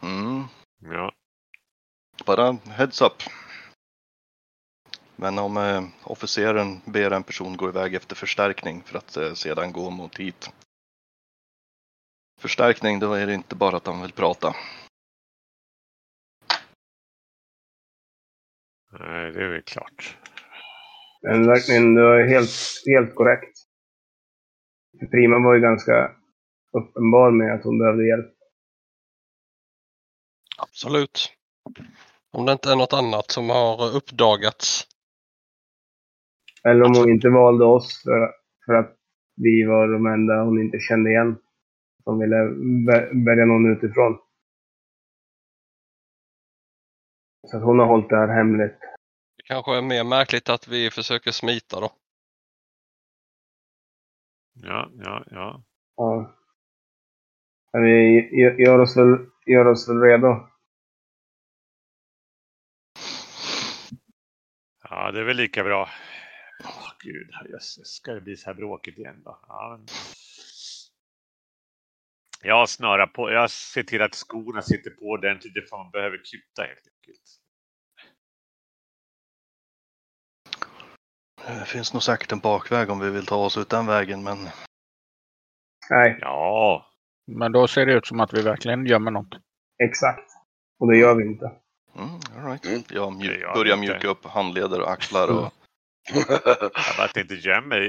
[0.00, 0.44] Mm,
[0.78, 1.12] Ja.
[2.24, 3.22] bara heads up.
[5.16, 9.72] Men om eh, officeren ber en person gå iväg efter förstärkning för att eh, sedan
[9.72, 10.50] gå mot hit.
[12.38, 14.54] Förstärkning då är det inte bara att han vill prata.
[18.98, 20.18] Nej, det är väl klart.
[21.22, 22.50] Men verkligen, du är helt,
[22.86, 23.58] helt korrekt.
[25.10, 26.10] Prima var ju ganska
[26.72, 28.34] uppenbar med att hon behövde hjälp.
[30.58, 31.32] Absolut.
[32.32, 34.86] Om det inte är något annat som har uppdagats.
[36.64, 38.32] Eller om hon inte valde oss för,
[38.66, 38.96] för att
[39.36, 41.36] vi var de enda hon inte kände igen.
[42.06, 42.36] Som ville
[42.90, 44.18] vä- välja någon utifrån.
[47.50, 48.80] Så att hon har hållit det här hemligt.
[49.36, 51.92] Det kanske är mer märkligt att vi försöker smita då.
[54.62, 55.62] Ja, ja, ja.
[55.96, 56.36] Ja.
[57.72, 60.48] Men vi gö- gör oss väl, gör oss väl redo.
[64.90, 65.88] Ja, det är väl lika bra.
[66.64, 69.38] Åh, gud, jösses, ska det bli så här bråkigt igen då?
[69.48, 69.86] Ja, men...
[72.46, 73.30] Jag snörar på.
[73.30, 75.54] Jag ser till att skorna sitter på ordentligt.
[75.54, 77.22] Det fan behöver kuta helt enkelt.
[81.60, 84.38] Det finns nog säkert en bakväg om vi vill ta oss ut den vägen men
[85.90, 86.86] Nej, Ja,
[87.26, 89.34] Men då ser det ut som att vi verkligen gömmer något.
[89.84, 90.30] exakt.
[90.78, 91.44] Och det gör vi inte.
[91.94, 92.66] mm, all right.
[92.66, 92.82] Mm.
[92.90, 95.52] jag mjuk, börjar mjuka upp handleder och axlar och
[96.14, 97.88] jag bara tänkte gömma mig.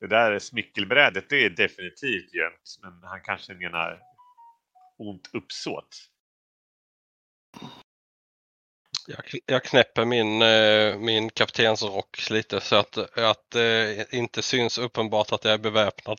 [0.00, 2.78] Det där smickelbrädet, det är definitivt gömt.
[2.82, 4.00] Men han kanske menar
[4.98, 5.96] ont uppsåt.
[9.06, 14.78] Jag, kn- jag knäpper min, eh, min kaptensrock lite så att, att det inte syns
[14.78, 16.18] uppenbart att jag är beväpnad.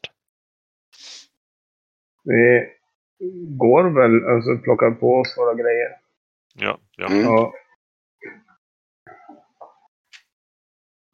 [2.23, 2.69] Vi
[3.57, 5.89] går väl, alltså plockar på oss våra grejer.
[6.53, 7.07] Ja, ja.
[7.07, 7.21] Mm.
[7.23, 7.53] Ja,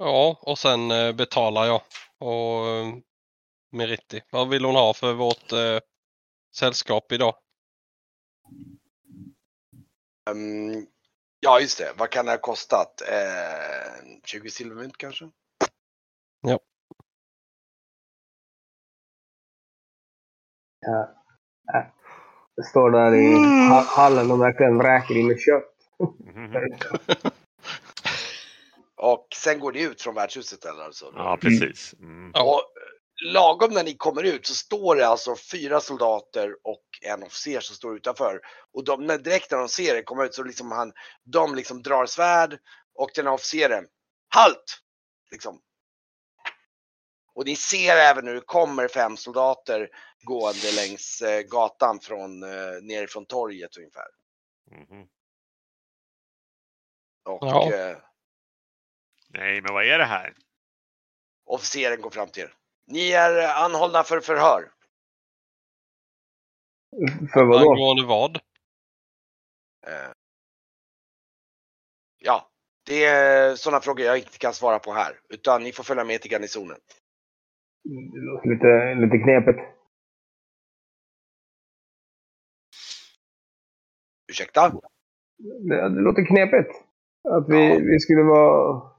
[0.03, 1.81] Ja, och sen eh, betalar jag.
[2.19, 2.93] Och eh,
[3.71, 5.79] Meritti, vad vill hon ha för vårt eh,
[6.55, 7.35] sällskap idag?
[10.31, 10.85] Ehm,
[11.39, 11.93] ja, just det.
[11.97, 13.01] Vad kan det ha kostat?
[13.01, 15.25] Eh, 20 silvermynt kanske?
[22.55, 23.33] det står där i
[23.69, 25.73] ha- hallen och verkligen vräker i med kött.
[26.35, 26.53] Mhm.
[29.01, 31.13] Och sen går ni ut från värdshuset eller alltså?
[31.15, 31.93] Ja, precis.
[31.93, 32.31] Mm.
[32.31, 32.61] Och
[33.25, 37.75] lagom när ni kommer ut så står det alltså fyra soldater och en officer som
[37.75, 38.41] står utanför.
[38.73, 40.93] Och de, när, direkt när de ser er komma ut så liksom han,
[41.23, 42.59] de liksom drar svärd
[42.95, 43.87] och den här officeren,
[44.29, 44.77] halt!
[45.31, 45.61] Liksom.
[47.33, 49.89] Och ni ser även hur det kommer fem soldater
[50.23, 54.07] gående längs eh, gatan från, eh, nerifrån torget ungefär.
[54.71, 55.07] Mhm.
[57.25, 57.95] Och Ja.
[59.33, 60.33] Nej, men vad är det här?
[61.45, 62.53] officeren går fram till er.
[62.87, 64.71] Ni är anhållna för förhör.
[67.33, 67.71] För vadå?
[67.71, 68.35] Angående vad?
[69.87, 70.11] Eh,
[72.19, 72.49] ja,
[72.85, 75.19] det är sådana frågor jag inte kan svara på här.
[75.29, 76.77] Utan ni får följa med till garnisonen.
[77.83, 79.59] Det låter lite, lite knepigt.
[84.31, 84.69] Ursäkta?
[85.69, 86.69] Det, det låter knepigt.
[87.29, 87.79] Att vi, Ja.
[87.79, 88.91] vi skulle vara...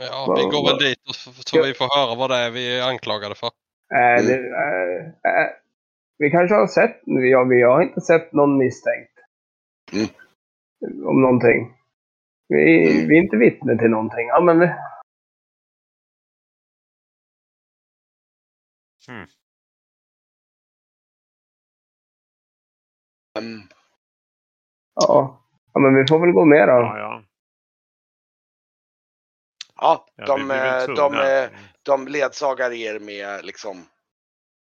[0.00, 2.88] Ja, vi går väl dit och så, vi får höra vad det är vi är
[2.88, 3.46] anklagade för.
[3.94, 4.26] Äh, Mm.
[4.26, 5.50] det, äh, äh,
[6.18, 7.00] vi kanske har sett...
[7.04, 9.12] Ja, vi har inte sett någon misstänkt.
[9.92, 10.08] Mm.
[11.06, 11.72] Om någonting.
[12.48, 12.64] Vi,
[13.08, 14.26] vi är inte vittne till någonting.
[14.26, 14.68] Ja, men vi,
[23.38, 23.60] Mm,
[24.94, 25.40] ja.
[25.74, 26.72] ja, men vi får väl gå med då.
[26.74, 27.05] Ja, ja.
[29.76, 31.48] Ja, ja de, väl eh, de, eh,
[31.82, 33.86] de ledsagar er med liksom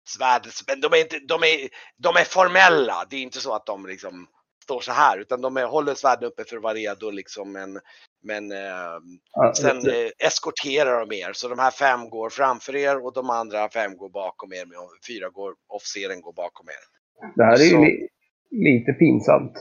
[0.08, 0.46] svärd.
[0.68, 3.06] Men de är, inte, de, är, de är formella.
[3.10, 4.26] Det är inte så att de liksom
[4.62, 5.18] står så här.
[5.18, 7.52] Utan de är, håller svärden uppe för att vara redo liksom.
[7.52, 7.80] Men,
[8.22, 8.98] men eh,
[9.32, 13.30] Ja, Sen eh, eskorterar de er, så de här fem går framför er och de
[13.30, 14.66] andra fem går bakom er.
[14.66, 14.76] Med,
[15.08, 16.84] fyra går, officeren går bakom er.
[17.36, 18.08] Det här är ju Så- li,
[18.50, 19.52] lite pinsamt.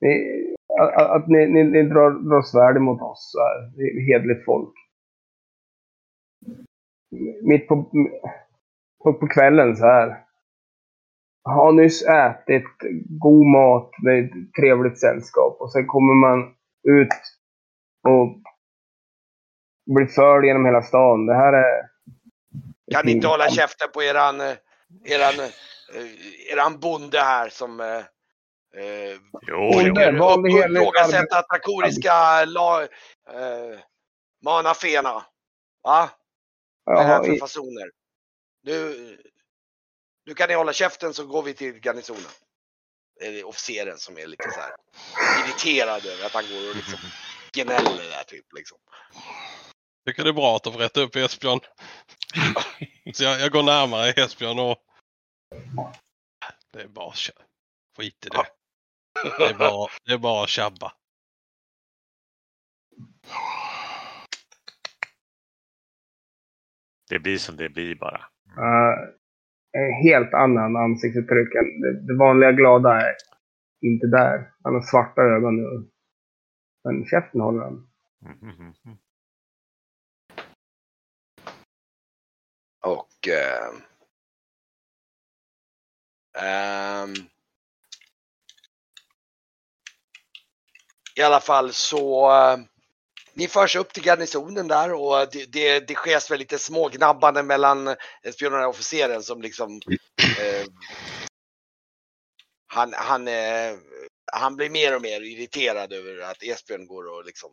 [0.00, 3.32] Ni, att att ni, ni, ni drar, drar svärd mot oss.
[4.08, 4.74] hederligt folk.
[7.42, 7.90] Mitt på,
[9.04, 10.24] på, på kvällen så här.
[11.44, 12.64] Har nyss ätit
[13.20, 16.54] god mat med ett trevligt sällskap och sen kommer man
[16.88, 17.08] ut
[18.08, 18.42] och
[19.94, 21.26] blir förd genom hela stan.
[21.26, 21.88] Det här är...
[22.92, 24.56] Kan ni inte hålla käften på eran, eh,
[25.04, 27.80] eran, eh, eran bonde här som
[28.76, 29.18] eh,
[30.76, 33.80] ifrågasätta takoriska la, eh,
[34.44, 35.24] mana fena.
[35.82, 36.10] Va?
[36.84, 37.90] Vad är det här för fasoner?
[38.62, 39.18] Nu,
[40.24, 42.22] Du kan ni hålla käften så går vi till garnisonen.
[43.20, 44.72] Det är officeren som är lite så här
[45.44, 46.98] irriterad över att han går och liksom
[47.52, 48.78] gnäller där typ liksom.
[50.06, 51.60] Tycker det är bra att de får rätta upp Esbjörn.
[53.14, 54.78] Så jag, jag går närmare Esbjörn och...
[56.72, 57.42] Det är bara tja-
[57.96, 58.46] skit i det.
[59.38, 60.92] Det är bara, det är bara att tjabba.
[67.10, 68.20] Det blir som det blir bara.
[68.58, 69.08] Uh,
[69.72, 71.54] en helt annan ansiktsuttryck.
[71.54, 73.16] än Det, det vanliga glada är
[73.80, 74.52] inte där.
[74.64, 75.90] Han har svarta ögon nu.
[76.84, 77.88] Men käften håller han.
[78.24, 78.74] Mm.
[82.86, 83.28] Och...
[83.28, 83.72] Eh,
[86.44, 87.14] ehm,
[91.14, 92.30] I alla fall så...
[92.30, 92.56] eh,
[93.34, 97.94] ni förs upp till garnisonen där och det, det, det sker väl lite smågnabbande mellan
[98.34, 99.80] spionerna och officeren som liksom...
[100.38, 100.66] Eh,
[102.66, 103.74] han, han, eh,
[104.32, 107.50] han blir mer och mer irriterad över att Esbjörn går och liksom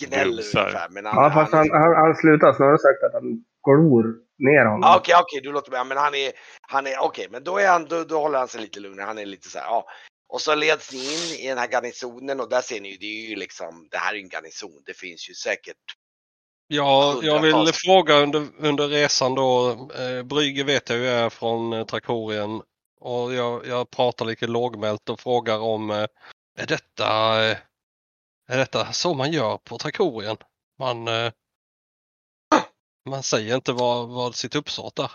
[0.00, 0.88] gnäller ungefär.
[0.90, 4.04] Men han, Ja, fast han, han, han slutar snarare sagt att han glor
[4.38, 4.94] ner honom.
[4.96, 5.84] Okej, okej, du låter mig.
[5.84, 8.60] Men han är, han är okej, men då är han, då, då håller han sig
[8.60, 9.06] lite lugnare.
[9.06, 9.86] Han är lite så här, ja.
[10.30, 13.06] Och så leds ni in i den här garnisonen och där ser ni ju, det
[13.06, 14.82] är ju liksom, det här är ju en garnison.
[14.86, 15.76] Det finns ju säkert,
[16.72, 19.70] Ja, jag vill fråga under, under resan då.
[19.94, 22.62] Eh, Brygge vet jag ju är från eh, Trakorien.
[23.00, 26.06] Och jag, jag pratar lite lågmält och frågar om eh,
[26.58, 27.06] är detta,
[27.44, 27.56] eh,
[28.48, 30.36] är detta så man gör på Trakorien?
[30.78, 31.32] Man, eh,
[33.08, 35.10] man säger inte vad, vad sitt uppsåt är.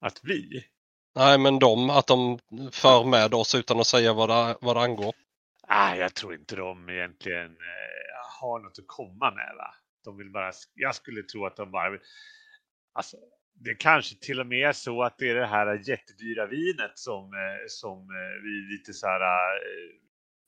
[0.00, 0.64] Att vi?
[1.18, 2.38] Nej, men de, att de
[2.72, 5.14] för med oss utan att säga vad det, vad det angår.
[5.68, 9.52] Ah, jag tror inte de egentligen eh, har något att komma med.
[9.56, 9.74] Va?
[10.04, 12.00] De vill bara, jag skulle tro att de bara vill...
[12.92, 13.16] Alltså,
[13.54, 17.24] det kanske till och med är så att det är det här jättedyra vinet som,
[17.24, 19.20] eh, som eh, vi lite så här
[19.56, 19.90] eh,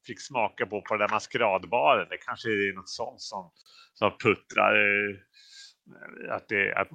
[0.06, 2.06] fick smaka på på den där maskeradbaren.
[2.10, 3.52] Det kanske är något sånt som,
[3.94, 4.74] som puttrar.
[6.30, 6.88] Att det, att,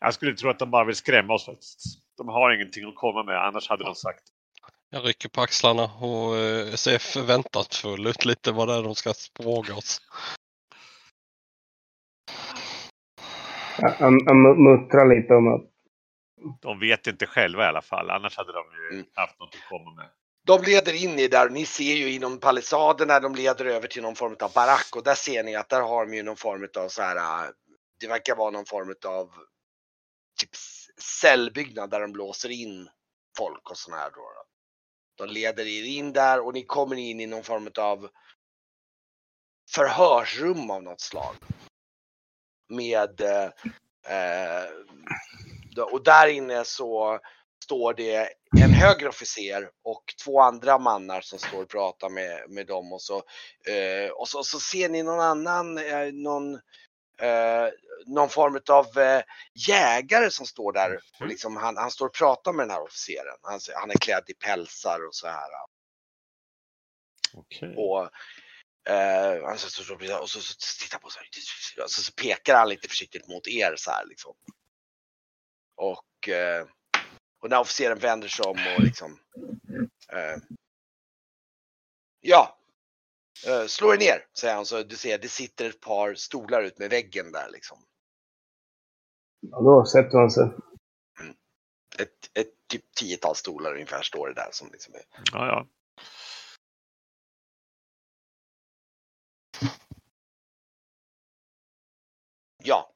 [0.00, 1.46] jag skulle tro att de bara vill skrämma oss.
[1.46, 3.46] faktiskt de har ingenting att komma med.
[3.46, 4.22] Annars hade de sagt
[4.90, 9.12] Jag rycker på axlarna och eh, ser förväntansfull ut lite vad det är de ska
[9.36, 10.00] fråga oss.
[13.82, 13.92] Han,
[14.26, 15.62] han mu- muttrar lite om att
[16.62, 18.10] de vet inte själva i alla fall.
[18.10, 19.06] Annars hade de ju Mm.
[19.14, 20.10] haft något att komma med.
[20.46, 24.14] de leder in i där, ni ser ju inom palissaderna, de leder över till någon
[24.16, 26.88] form av barack och där ser ni att där har de ju någon form av
[26.88, 27.50] så här, äh,
[28.00, 29.30] det verkar vara någon form av
[30.40, 30.50] typ
[31.02, 32.88] cellbyggnad där de blåser in
[33.38, 34.32] folk och sådana här då.
[35.16, 38.08] De leder er in där och ni kommer in i någon form av
[39.74, 41.34] förhörsrum av något slag.
[42.68, 43.44] Med eh,
[44.06, 44.68] eh
[45.92, 47.20] och där inne så
[47.64, 48.28] står det
[48.60, 53.02] en högre officer och två andra mannar som står och pratar med, med dem och
[53.02, 53.16] så,
[53.66, 56.60] eh, och så, så ser ni någon annan, eh, någon,
[57.20, 57.68] eh,
[58.06, 59.22] någon form av eh,
[59.54, 63.36] jägare som står där och liksom han, han står och pratar med den här officeren.
[63.42, 65.50] Han, han är klädd i pälsar och så här.
[67.34, 67.74] Okej.
[67.76, 68.02] Och,
[68.92, 70.54] eh, han och så, så
[70.84, 74.06] tittar på så, här, och så, så pekar han lite försiktigt mot er så här
[74.06, 74.34] liksom.
[75.76, 76.66] Och, eh,
[77.42, 79.20] och när officeren vänder sig om och liksom
[80.12, 80.36] eh,
[82.20, 82.59] Ja.
[83.46, 84.66] Eh, slå er ner, säger han.
[84.66, 87.78] Så du ser, det sitter ett par stolar ut med väggen där liksom.
[89.40, 90.44] ja, då sätter han sig.
[91.98, 95.02] Ett, ett typ tiotal stolar ungefär står det där som liksom är.
[95.32, 95.66] Ja, ja.
[102.64, 102.94] Ja.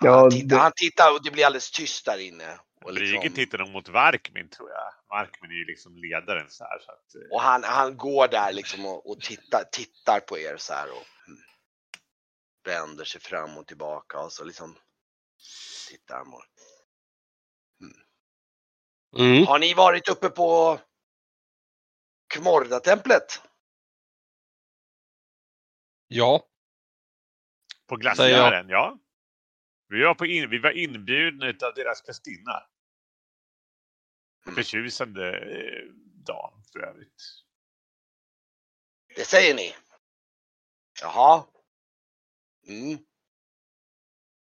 [0.00, 2.58] Ja, han, tittar, det- han tittar och det blir alldeles tyst där inne.
[2.84, 4.92] Och, Brygge liksom, tittar nog mot Varkmin tror jag.
[5.08, 6.78] Varkmin är ju liksom ledaren så här.
[6.78, 10.56] Så att, eh, och han, han går där liksom och, och tittar, tittar på er
[10.56, 11.42] så här och mm,
[12.64, 14.78] vänder sig fram och tillbaka och så liksom
[15.90, 16.32] tittar han.
[16.32, 16.44] Och,
[19.18, 19.46] Mm.
[19.46, 20.80] Har ni varit uppe på
[22.34, 23.42] Kmorda-templet?
[26.08, 26.46] Ja,
[27.88, 28.98] på glaciären, ja.
[29.88, 32.62] Vi var, på in, vi var inbjudna av deras prästinna.
[34.46, 34.54] Mm.
[34.56, 35.84] Förtjusande eh,
[36.26, 37.22] dam för övrigt.
[39.16, 39.74] Det säger ni?
[41.02, 41.44] Jaha.
[42.68, 42.98] Mm.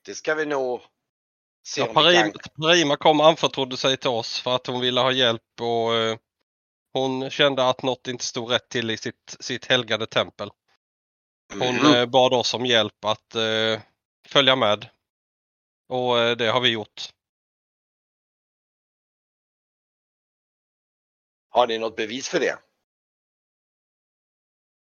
[0.04, 0.80] Det ska vi nog
[1.66, 2.62] se ja om vi Parima, kan.
[2.62, 6.18] Parima kom och anförtrodde sig till oss för att hon ville ha hjälp och eh,
[6.92, 10.50] hon kände att något inte stod rätt till i sitt, sitt helgade tempel.
[11.52, 11.94] Hon Mhm.
[11.94, 13.80] eh, bad oss om hjälp att eh,
[14.28, 14.88] följa med.
[15.88, 17.12] Och eh, det har vi gjort.
[21.56, 22.58] Har ni något bevis för det?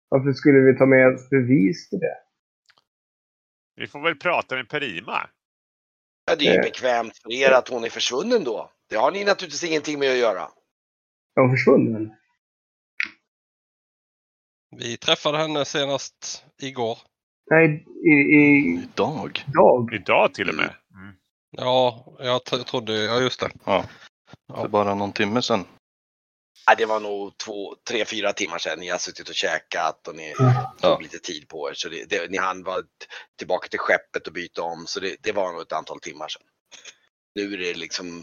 [0.08, 2.16] Varför skulle vi ta med ett bevis till det?
[3.76, 5.30] Vi får väl prata med Perima.
[6.26, 6.62] Ja, det är ju Eh.
[6.62, 8.70] bekvämt för er att hon är försvunnen då.
[8.88, 10.42] Det har ni naturligtvis ingenting med att göra.
[11.36, 12.14] Är hon försvunnen?
[14.76, 16.98] Vi träffade henne senast igår.
[17.50, 19.44] Nej, i, i Idag?
[19.54, 19.94] dag.
[19.94, 20.74] Idag till och med.
[20.94, 21.14] Mm.
[21.50, 23.50] Ja, jag trodde, ja just det.
[23.64, 23.84] Ja.
[24.46, 24.60] Ja.
[24.62, 25.64] För bara någon timme sedan.
[26.66, 30.16] Ja, det var nog två, tre, fyra timmar sedan ni har suttit och käkat och
[30.16, 30.74] ni Ja.
[30.80, 31.74] tog lite tid på er.
[31.74, 32.82] Så det, det, ni hann vara
[33.38, 34.84] tillbaka till skeppet och byta om.
[34.86, 36.42] Så det, det var nog ett antal timmar sedan.
[37.34, 38.22] Nu är det liksom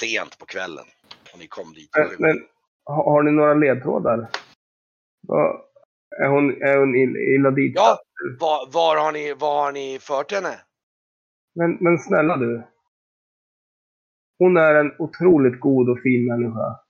[0.00, 0.84] sent på kvällen.
[1.32, 1.90] Och ni kom dit.
[1.96, 2.46] Men, men
[2.84, 4.30] har, har ni några ledtrådar?
[5.20, 5.60] Vad-
[6.22, 7.72] är hon, är hon ill- illa dit?
[7.76, 7.98] Ja,
[8.40, 10.60] var, var, har ni, var har ni fört henne?
[11.54, 12.62] Men, men snälla du.
[14.38, 16.80] Hon är en otroligt god och fin människa.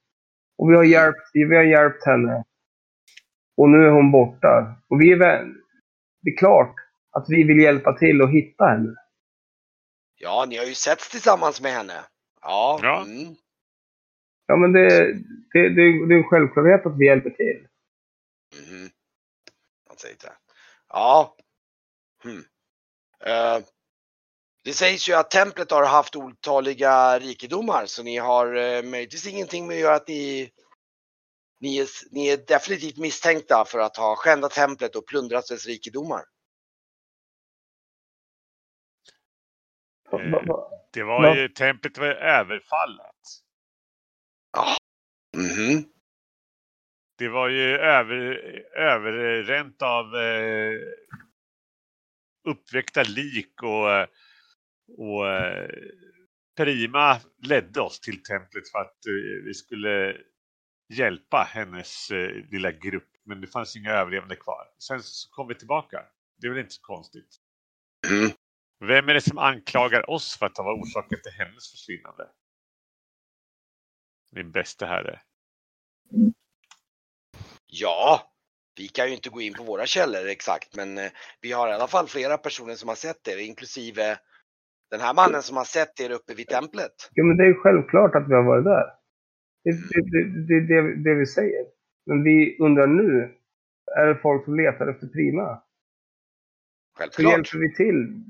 [0.59, 2.45] Och vi har hjälpt, vi har hjälpt henne.
[3.57, 4.77] Och nu är hon borta.
[4.89, 5.55] Och vi är vän.
[6.23, 6.75] Det är klart
[7.11, 8.95] att vi vill hjälpa till och hitta henne.
[10.17, 12.05] Ja, ni har ju setts tillsammans med henne.
[12.43, 12.81] Ja.
[12.83, 13.03] Ja.
[13.03, 13.35] Mm.
[14.47, 15.13] Ja, men det,
[15.53, 17.69] det, det, det är en självklarhet att vi hjälper till.
[18.55, 18.91] Mhm.
[19.89, 20.33] Han säger det.
[20.89, 21.37] Ja.
[22.23, 22.45] Hmm.
[23.25, 23.65] Eh,
[24.69, 29.67] det sägs ju att templet har haft otaliga rikedomar så ni har uh, möjligtvis ingenting
[29.67, 30.51] med att göra att ni
[31.61, 36.25] ni är, ni är definitivt misstänkta för att ha skändat templet och plundrat dess rikedomar.
[40.11, 40.71] Va?
[40.93, 41.37] Det var Ja.
[41.37, 43.17] ju, templet var ju överfallet.
[45.37, 45.85] Mhm.
[47.19, 48.17] Det var ju över,
[48.77, 50.81] överränt av eh,
[52.49, 54.09] uppväckta lik och, eh,
[54.97, 55.69] och eh,
[56.59, 60.17] Prima ledde oss till templet för att eh, vi skulle
[60.89, 63.09] hjälpa hennes eh, lilla grupp.
[63.25, 64.71] Men det fanns inga överlevande kvar.
[64.79, 66.05] Sen så kom vi tillbaka.
[66.37, 67.37] Det är väl inte så konstigt.
[68.11, 68.31] Mhm.
[68.89, 72.29] Vem är det som anklagar oss för att ha varit orsaken till hennes försvinnande?
[74.31, 75.21] Min bästa herre.
[77.67, 78.33] Ja,
[78.77, 81.11] vi kan ju inte gå in på våra källor exakt, men
[81.41, 84.19] vi har i alla fall flera personer som har sett er, inklusive
[84.91, 86.93] den här mannen som har sett er uppe vid templet.
[87.13, 88.87] Ja, men det är ju självklart att vi har varit där.
[89.65, 91.67] Det är det, det, det, det, det vi säger.
[92.07, 93.35] Men vi undrar nu,
[93.97, 95.63] är det folk som letar efter Prima?
[96.99, 97.33] Självklart.
[97.33, 98.25] hjälper vi till.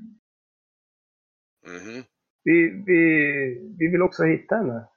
[1.67, 2.03] Mhm.
[2.43, 3.01] Vi, vi,
[3.79, 4.87] vi vill också hitta henne.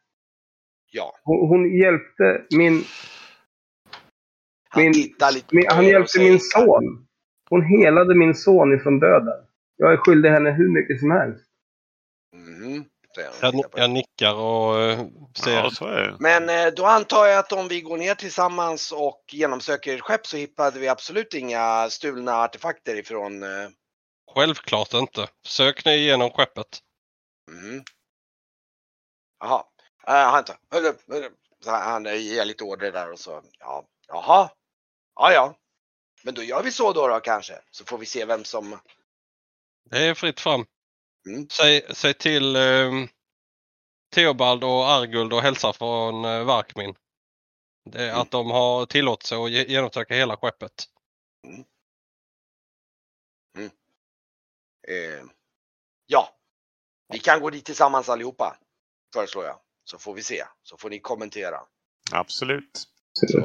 [0.92, 2.84] Ja, Hon, hon hjälpte min,
[4.70, 7.06] han Min- tittar lite min han hjälpte min son.
[7.50, 9.46] Hon helade min son ifrån döden.
[9.76, 11.51] Jag är skyldig henne hur mycket som helst.
[13.16, 15.06] Och Jag, jag nickar och eh,
[15.44, 15.52] ser.
[15.54, 16.16] Ja, så är det.
[16.20, 20.26] Men eh, då antar jag att om vi går ner tillsammans och genomsöker ert skepp
[20.26, 23.42] så hittade vi absolut inga stulna artefakter ifrån...
[23.42, 23.68] eh,
[24.34, 25.28] Självklart inte.
[25.46, 26.78] Sök ni igenom skeppet.
[27.50, 27.84] mhm.
[29.40, 29.64] Jaha.
[30.04, 30.44] Han
[31.64, 34.50] han ger lite order där och så, ja, jaha.
[35.14, 35.54] Ja, ja.
[36.22, 37.58] Men då gör vi så då, då kanske.
[37.70, 38.78] Så får vi se vem som...
[39.90, 40.66] Det är fritt fram.
[41.26, 41.48] Mm.
[41.48, 42.90] Säg, säg till eh,
[44.14, 46.94] Theobald och Arguld och hälsa från eh, Varkmin.
[47.90, 48.20] Det Mm.
[48.20, 50.72] att de har tillåtelse att ge- genomsöka hela skeppet.
[54.88, 55.24] Eh,
[56.06, 56.36] ja.
[57.08, 58.56] Vi kan gå dit tillsammans allihopa.
[59.14, 59.58] Föreslår jag.
[59.84, 60.44] Så får vi se.
[60.62, 61.60] Så får ni kommentera.
[62.12, 62.88] Absolut.
[63.30, 63.38] Så,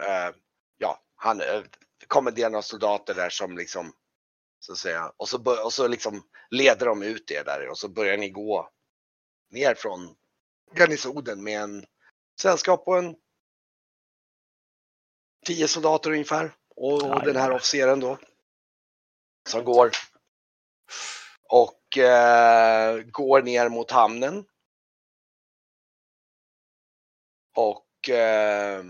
[0.00, 0.34] eh,
[0.78, 1.62] ja, han eh,
[2.06, 3.92] kommenderar några soldater där som liksom,
[4.64, 7.78] så att säga, och så, bör, och så liksom leder de ut er där och
[7.78, 8.70] så börjar ni gå
[9.50, 10.16] ner från
[10.74, 11.86] garnisonen med en
[12.40, 13.16] sällskap på en
[15.46, 18.18] tio soldater ungefär och, och den här officeren då.
[19.48, 19.90] Som går
[21.48, 24.44] och eh, går ner mot hamnen.
[27.54, 28.84] Och eh,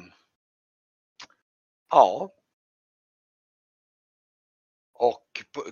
[1.91, 2.31] ja.
[5.09, 5.25] Och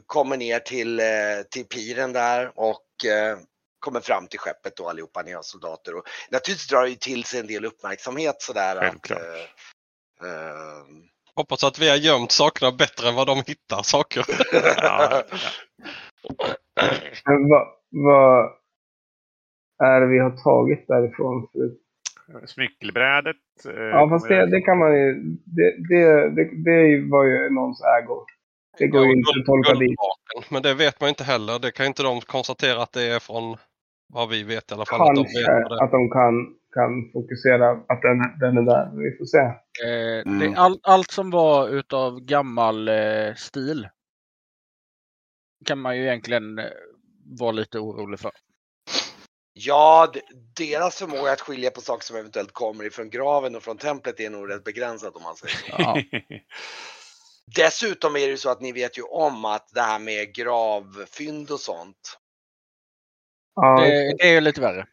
[0.07, 1.07] kommer ner till, eh,
[1.51, 3.39] till piren där och eh,
[3.79, 5.97] kommer fram till skeppet då allihopa, ni har soldater.
[5.97, 8.77] Och naturligtvis drar det ju till sig en del uppmärksamhet sådär.
[8.77, 9.21] Att, Självklart.
[10.25, 10.83] eh,
[11.35, 14.25] Hoppas att vi har gömt sakerna bättre än vad de hittar saker.
[14.77, 15.23] Ja.
[17.25, 18.45] Vad, vad
[19.85, 21.49] är det vi har tagit därifrån?
[21.53, 23.37] För, Smyckelbrädet.
[23.65, 25.15] ja, fast det, det kan man ju...
[25.45, 28.27] Det, det, det, det var ju någons ägo.
[28.83, 29.99] Det går ju inte att tolka dit.
[30.51, 31.59] Men det vet man inte heller.
[31.59, 33.57] Det kan ju inte de konstatera att det är från
[34.15, 35.01] vad vi vet i alla fall.
[35.01, 35.85] Att de Kanske det är.
[35.85, 36.35] att de kan,
[36.75, 38.91] kan fokusera att den, den är där.
[38.97, 39.39] Vi får se.
[39.39, 40.39] Eh, Mm.
[40.39, 43.89] det, all, allt som var utav gammal eh, stil
[45.65, 46.65] kan man ju egentligen eh,
[47.41, 48.31] vara lite orolig för.
[49.55, 50.13] Ja,
[50.57, 54.31] deras förmåga att skilja på saker som eventuellt kommer ifrån graven och från templet är
[54.31, 55.67] nog rätt begränsad om man säger så.
[55.79, 56.03] Ja.
[57.47, 61.61] Dessutom är det så att ni vet ju om att det här med gravfynd och
[61.61, 62.19] sånt.
[63.55, 64.87] Ja, Det, det är ju lite värre.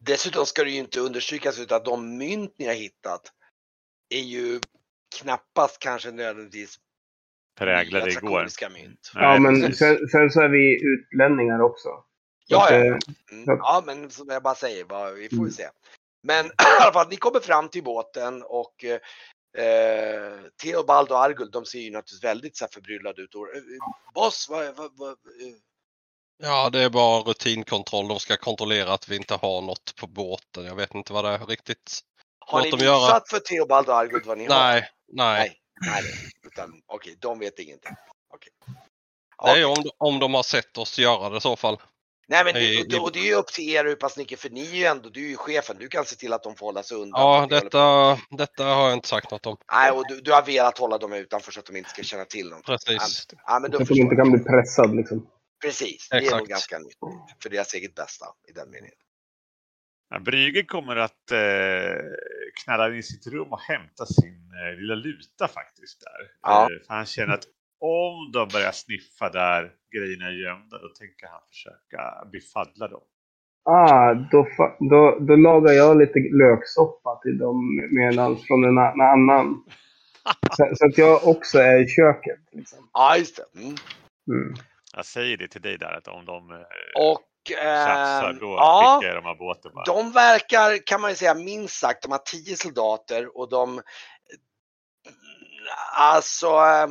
[0.00, 3.32] Dessutom ska det ju inte understrykas ut att de mynt ni har hittat
[4.08, 4.60] är ju
[5.20, 6.78] knappast kanske nödvändigtvis
[7.58, 8.70] Präglade igår.
[8.70, 9.10] mynt.
[9.14, 11.88] ja men sen, sen så är vi utlänningar också.
[11.88, 12.04] Så
[12.46, 12.98] Ja, ja, eh, ja.
[13.32, 13.44] Mm.
[13.46, 15.68] ja, men som jag bara säger, vi får ju se.
[16.22, 16.50] Men i
[16.82, 18.84] alla fall, ni kommer fram till båten och
[19.58, 23.34] eh, Theobald och Arguld, de ser ju naturligtvis väldigt så här förbryllade ut.
[23.34, 23.62] Och, eh,
[24.14, 25.56] Boss, vad, vad, vad, eh,
[26.42, 28.08] Ja, det är bara rutinkontroll.
[28.08, 30.64] De ska kontrollera att vi inte har något på båten.
[30.64, 32.00] Jag vet inte vad det är riktigt.
[32.38, 33.20] har ni dem göra.
[33.28, 34.54] för Theobald och Arguld vad ni har?
[34.54, 35.38] Nej, nej.
[35.38, 36.02] Nej, nej,
[36.46, 37.92] utan okej, de vet ingenting.
[39.38, 39.58] Är Okej.
[39.58, 41.78] ju om, om de har sett oss göra det i så fall.
[42.26, 42.54] Nej, men
[42.88, 44.84] det, och det är ju upp till er hur pass mycket, för ni är ju
[44.84, 47.20] ändå, du är ju chefen, du kan se till att de får hålla sig undan.
[47.20, 49.56] Ja, detta, detta har jag inte sagt något om.
[49.72, 52.24] Nej, och du, du har velat hålla dem utanför så att de inte ska känna
[52.24, 52.76] till någonting.
[52.76, 53.26] Precis.
[53.46, 55.30] Ja, men då så att de inte kan bli pressad liksom.
[55.64, 56.48] Precis, det är nog Exakt.
[56.48, 58.96] ganska nyttigt för deras eget bästa i den meningen.
[60.10, 61.38] Ja, Brygge kommer att eh,
[62.64, 66.30] knalla in i sitt rum och hämta sin eh, lilla luta faktiskt där.
[66.42, 66.62] Ja.
[66.62, 67.44] Eh, för han känner att
[67.80, 73.02] om de börjar sniffa där grejerna är gömda, då tänker han försöka befaddla dem.
[73.64, 74.46] Ah, då,
[74.90, 79.64] då, då lagar jag lite löksoppa till dem medan från en, en annan.
[80.56, 82.38] Så, så att jag också är i köket.
[82.52, 82.90] Liksom.
[82.92, 83.60] Ja, just det.
[83.60, 83.74] Mm.
[84.28, 84.54] Mm.
[84.96, 86.56] Jag säger det till dig där att om de eh,
[87.10, 89.84] Och tjafsar eh, då ja, skickar jag dem av båten bara.
[89.84, 93.80] de verkar, kan man ju säga minst sagt, de har tio soldater och de
[95.96, 96.88] Alltså eh,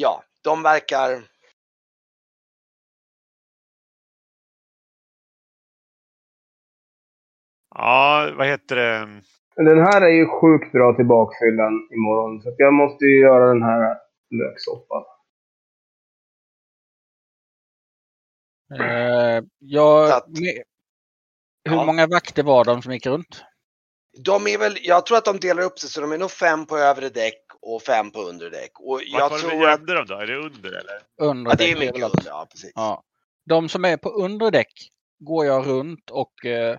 [0.00, 1.22] Ja, de verkar
[7.74, 9.22] Ja, vad heter det?
[9.56, 12.42] Den här är ju sjukt bra till bakfyllan imorgon.
[12.42, 13.96] Så att jag måste ju göra den här
[14.30, 15.04] löksoppan.
[18.80, 20.62] Eh, jag, att- med,
[21.64, 21.84] hur Ja.
[21.84, 23.44] många vakter var de som gick runt?
[24.24, 26.66] De är väl, jag tror att de delar upp sig så de är nog fem
[26.66, 27.44] på övre däck
[27.74, 28.80] och fem på undre däck.
[28.80, 30.14] Och Vart jag var det vi tror att dem då?
[30.14, 31.02] Är det under eller?
[31.20, 32.72] Under ja, det är mycket under, ja precis.
[32.74, 33.02] Ja.
[33.46, 34.72] De som är på undre däck
[35.18, 36.78] går jag runt och eh,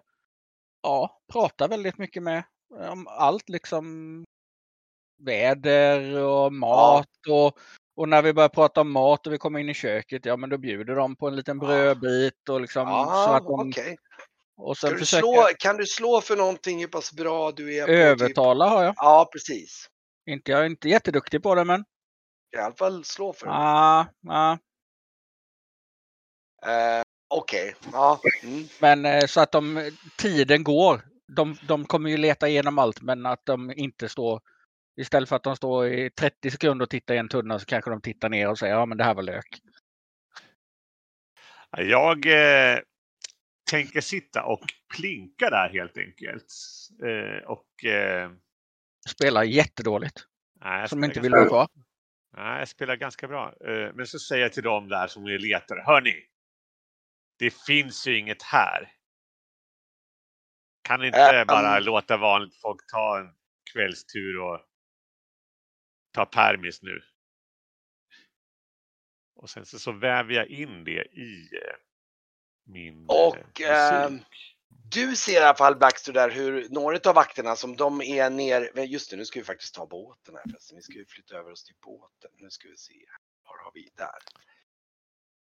[0.84, 2.44] ja, pratar väldigt mycket med
[2.90, 4.24] om allt liksom.
[5.26, 7.58] Väder och mat och,
[7.96, 10.50] och när vi börjar prata om mat och vi kommer in i köket, ja men
[10.50, 11.68] då bjuder de på en liten Ja.
[11.68, 13.98] brödbit och liksom så Ja, att de, okej.
[14.58, 17.88] och du försöka slå, kan du slå för någonting hur pass bra du är på?
[17.88, 17.96] Typ?
[17.96, 18.94] övertala har jag.
[18.98, 19.90] Ja, precis.
[20.30, 21.86] Inte, jag är inte jätteduktig på det men
[22.56, 23.52] I alla fall slå för det.
[23.52, 24.58] ah, ah.
[26.66, 28.22] Eh, Okej, ja.
[28.44, 28.68] Mm.
[28.82, 31.02] Men eh, så att de, tiden går.
[31.28, 34.42] De, de kommer ju leta igenom allt men att de inte står
[35.00, 37.90] Istället för att de står i 30 sekunder och tittar i en tunna så kanske
[37.90, 39.60] de tittar ner och säger ja men det här var lök.
[41.78, 42.80] Jag eh,
[43.72, 44.62] tänker sitta och
[44.96, 46.46] plinka där helt enkelt.
[47.04, 47.86] Eh, och...
[47.86, 48.32] Eh,
[49.10, 50.26] Spelar jättedåligt.
[50.62, 51.68] nej, Som inte vill vara kvar.
[52.38, 53.54] Nej, jag spelar ganska bra.
[53.68, 55.84] Eh, men så säger jag till dem där som är letare.
[55.86, 56.26] Hörni!
[57.40, 58.92] Det finns ju inget här.
[60.82, 61.84] Kan inte Äh, bara um.
[61.84, 63.36] låta vanligt folk ta en
[63.74, 64.66] kvällstur och
[66.12, 67.00] ta permis nu?
[69.36, 71.76] Och sen så, så väver jag in det i eh,
[72.66, 74.59] min Och, eh, ehm, musik.
[74.92, 78.80] Du ser i alla fall Baxter där hur några av vakterna som de är ner,
[78.86, 80.76] just det nu ska vi faktiskt ta båten här förresten.
[80.76, 82.32] Vi ska ju flytta över oss till båten.
[82.38, 82.94] Nu ska vi se.
[83.44, 84.20] Var har vi där?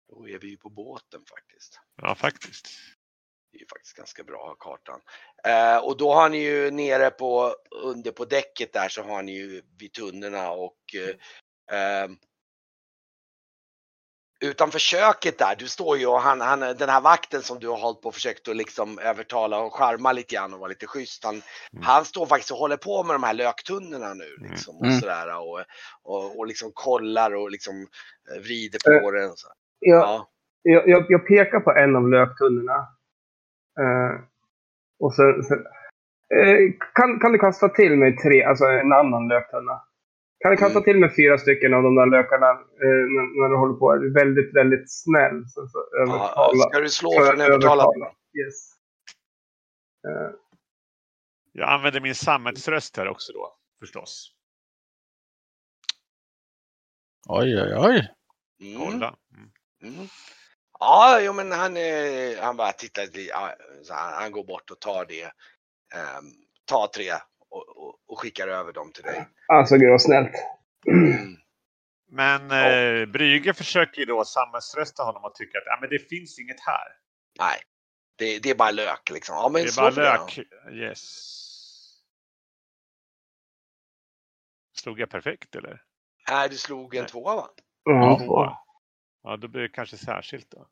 [0.09, 1.81] Då är vi ju på båten faktiskt.
[2.03, 2.69] Ja, faktiskt.
[3.53, 5.01] Det är ju faktiskt ganska bra kartan.
[5.45, 9.33] Eh, och då har ni ju nere på under på däcket där så har ni
[9.33, 12.09] ju vid tunnorna och eh, eh,
[14.41, 17.77] utanför köket där, du står ju och han, han, den här vakten som du har
[17.79, 21.25] hållit på och försökt att liksom övertala och charma lite grann och vara lite schysst.
[21.25, 21.85] Han, Mm.
[21.85, 25.01] han står faktiskt och håller på med de här löktunnorna nu liksom och Mm.
[25.01, 25.61] sådär och,
[26.03, 27.75] och, och liksom kollar och liksom
[28.35, 29.31] eh, vrider på den.
[29.31, 29.49] Och så.
[29.79, 30.29] Jag, Ja.
[30.63, 32.77] jag, jag, jag pekar på en av löktunnorna.
[33.81, 34.21] Eh,
[35.01, 35.55] och så, så,
[36.37, 36.59] eh,
[36.95, 39.83] kan, kan du kasta till mig tre, alltså en annan löktunna?
[40.43, 40.83] Kan du kasta Mm.
[40.85, 43.91] till med fyra stycken av de där lökarna eh, när, när du håller på?
[43.93, 45.45] Är väldigt, väldigt snäll.
[45.49, 47.95] Så, så Ja, ska du slå för en övertalad?
[48.45, 48.73] Yes.
[50.09, 50.31] Eh,
[51.53, 54.33] Jag använder min sammetsröst här också då, förstås.
[57.29, 58.09] Oj, oj, oj.
[58.61, 58.81] Mm.
[58.91, 59.17] Kolla.
[59.37, 59.51] Mm.
[59.95, 60.07] Mm.
[60.79, 65.05] Ja, jo, men han, eh, han bara tittar lite, han, han går bort och tar
[65.05, 65.23] det.
[65.95, 66.25] ehm,
[66.65, 67.13] tar tre
[67.51, 69.29] och, och, och skickar över dem till dig.
[69.47, 70.33] alltså, gud vad snällt.
[70.87, 71.37] Mm.
[72.13, 76.39] Men eh, Brygge försöker ju då sammetsrösta honom och tycka att ja, men det finns
[76.39, 76.89] inget här.
[77.39, 77.59] Nej,
[78.19, 79.35] det, det är bara lök liksom.
[79.35, 80.27] Ja, men det är bara det då.
[80.27, 80.39] lök.
[80.75, 81.01] Yes.
[84.79, 85.83] Slog jag perfekt eller?
[86.31, 87.11] Nej, du slog en Nej.
[87.11, 87.49] tvåa va?
[87.85, 88.57] Ja, Tvåa.
[89.23, 90.67] Ja, då blir det kanske särskilt då.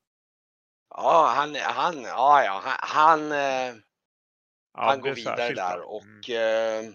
[0.91, 3.75] Ja, han, han, ja, ja, han, han, eh,
[4.79, 6.95] Ja, han går vidare särskilt där och Mm.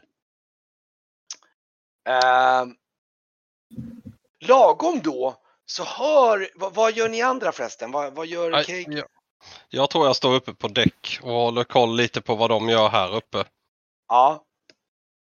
[2.06, 2.66] eh, eh,
[4.40, 7.92] lagom då så hör, vad, vad gör ni andra förresten?
[7.92, 8.98] Vad, vad gör Nej, Cake?
[8.98, 9.08] jag,
[9.70, 12.90] jag tror jag står uppe på däck och håller koll lite på vad de gör
[12.90, 13.44] här uppe.
[14.08, 14.46] Ja,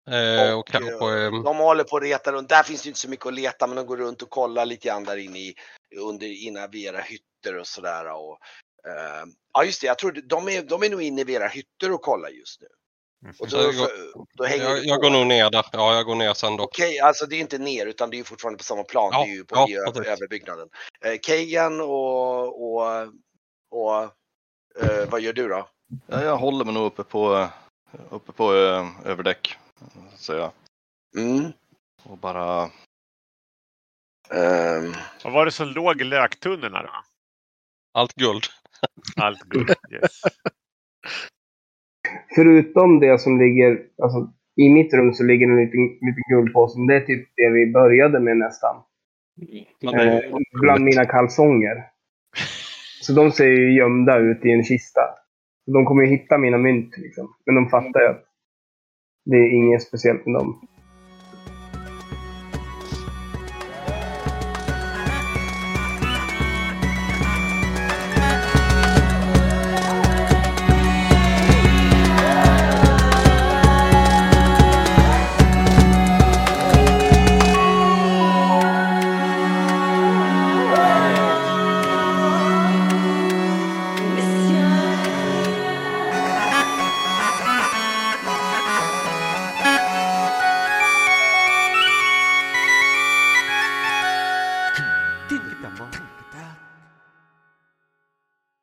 [0.09, 2.49] Eh, och, Och, kanske, eh, eh, de håller på att leta runt.
[2.49, 4.87] Där finns det inte så mycket att leta men de går runt och kollar lite
[4.87, 5.55] grann där inne i,
[5.95, 8.11] under, innan vid era hytter och sådär.
[8.11, 8.39] Och,
[9.53, 12.01] ja just det, jag tror de är, de är nog inne vid era hytter och
[12.01, 12.67] kollar just nu.
[13.23, 13.35] Mm.
[13.39, 15.65] Och Så då, jag går- då hänger jag, jag går nog ner där.
[15.71, 16.63] Ja, jag går ner sen då.
[16.63, 19.09] Okej, alltså det är inte ner utan det är fortfarande på samma plan.
[19.13, 20.69] Ja, det är ju på ja, i ö- överbyggnaden.
[21.05, 23.07] Eh, Kagan och, och,
[23.71, 24.03] och
[24.83, 25.69] eh, vad gör du då?
[26.07, 27.47] Ja, jag håller mig nog uppe på,
[28.09, 29.57] uppe på eh, överdäck.
[30.15, 30.51] Så jag.
[31.17, 31.51] Mm.
[32.03, 32.69] Och bara...
[34.29, 36.91] Ehm, Vad var det som låg i löktunnorna då?
[37.93, 38.43] Allt guld.
[39.15, 39.69] Allt guld.
[39.69, 40.21] Yes.
[42.35, 46.79] Förutom det som ligger, alltså i mitt rum så ligger en liten, liten guldpåse.
[46.87, 48.75] Det är typ det vi började med nästan.
[49.93, 50.19] Eh,
[50.61, 51.83] bland mina kalsonger.
[53.01, 55.01] Så de ser ju gömda ut i en kista.
[55.65, 57.35] Så de kommer ju hitta mina mynt liksom.
[57.45, 58.25] Men de fattar ju att
[59.25, 60.67] det är inget speciellt med dem.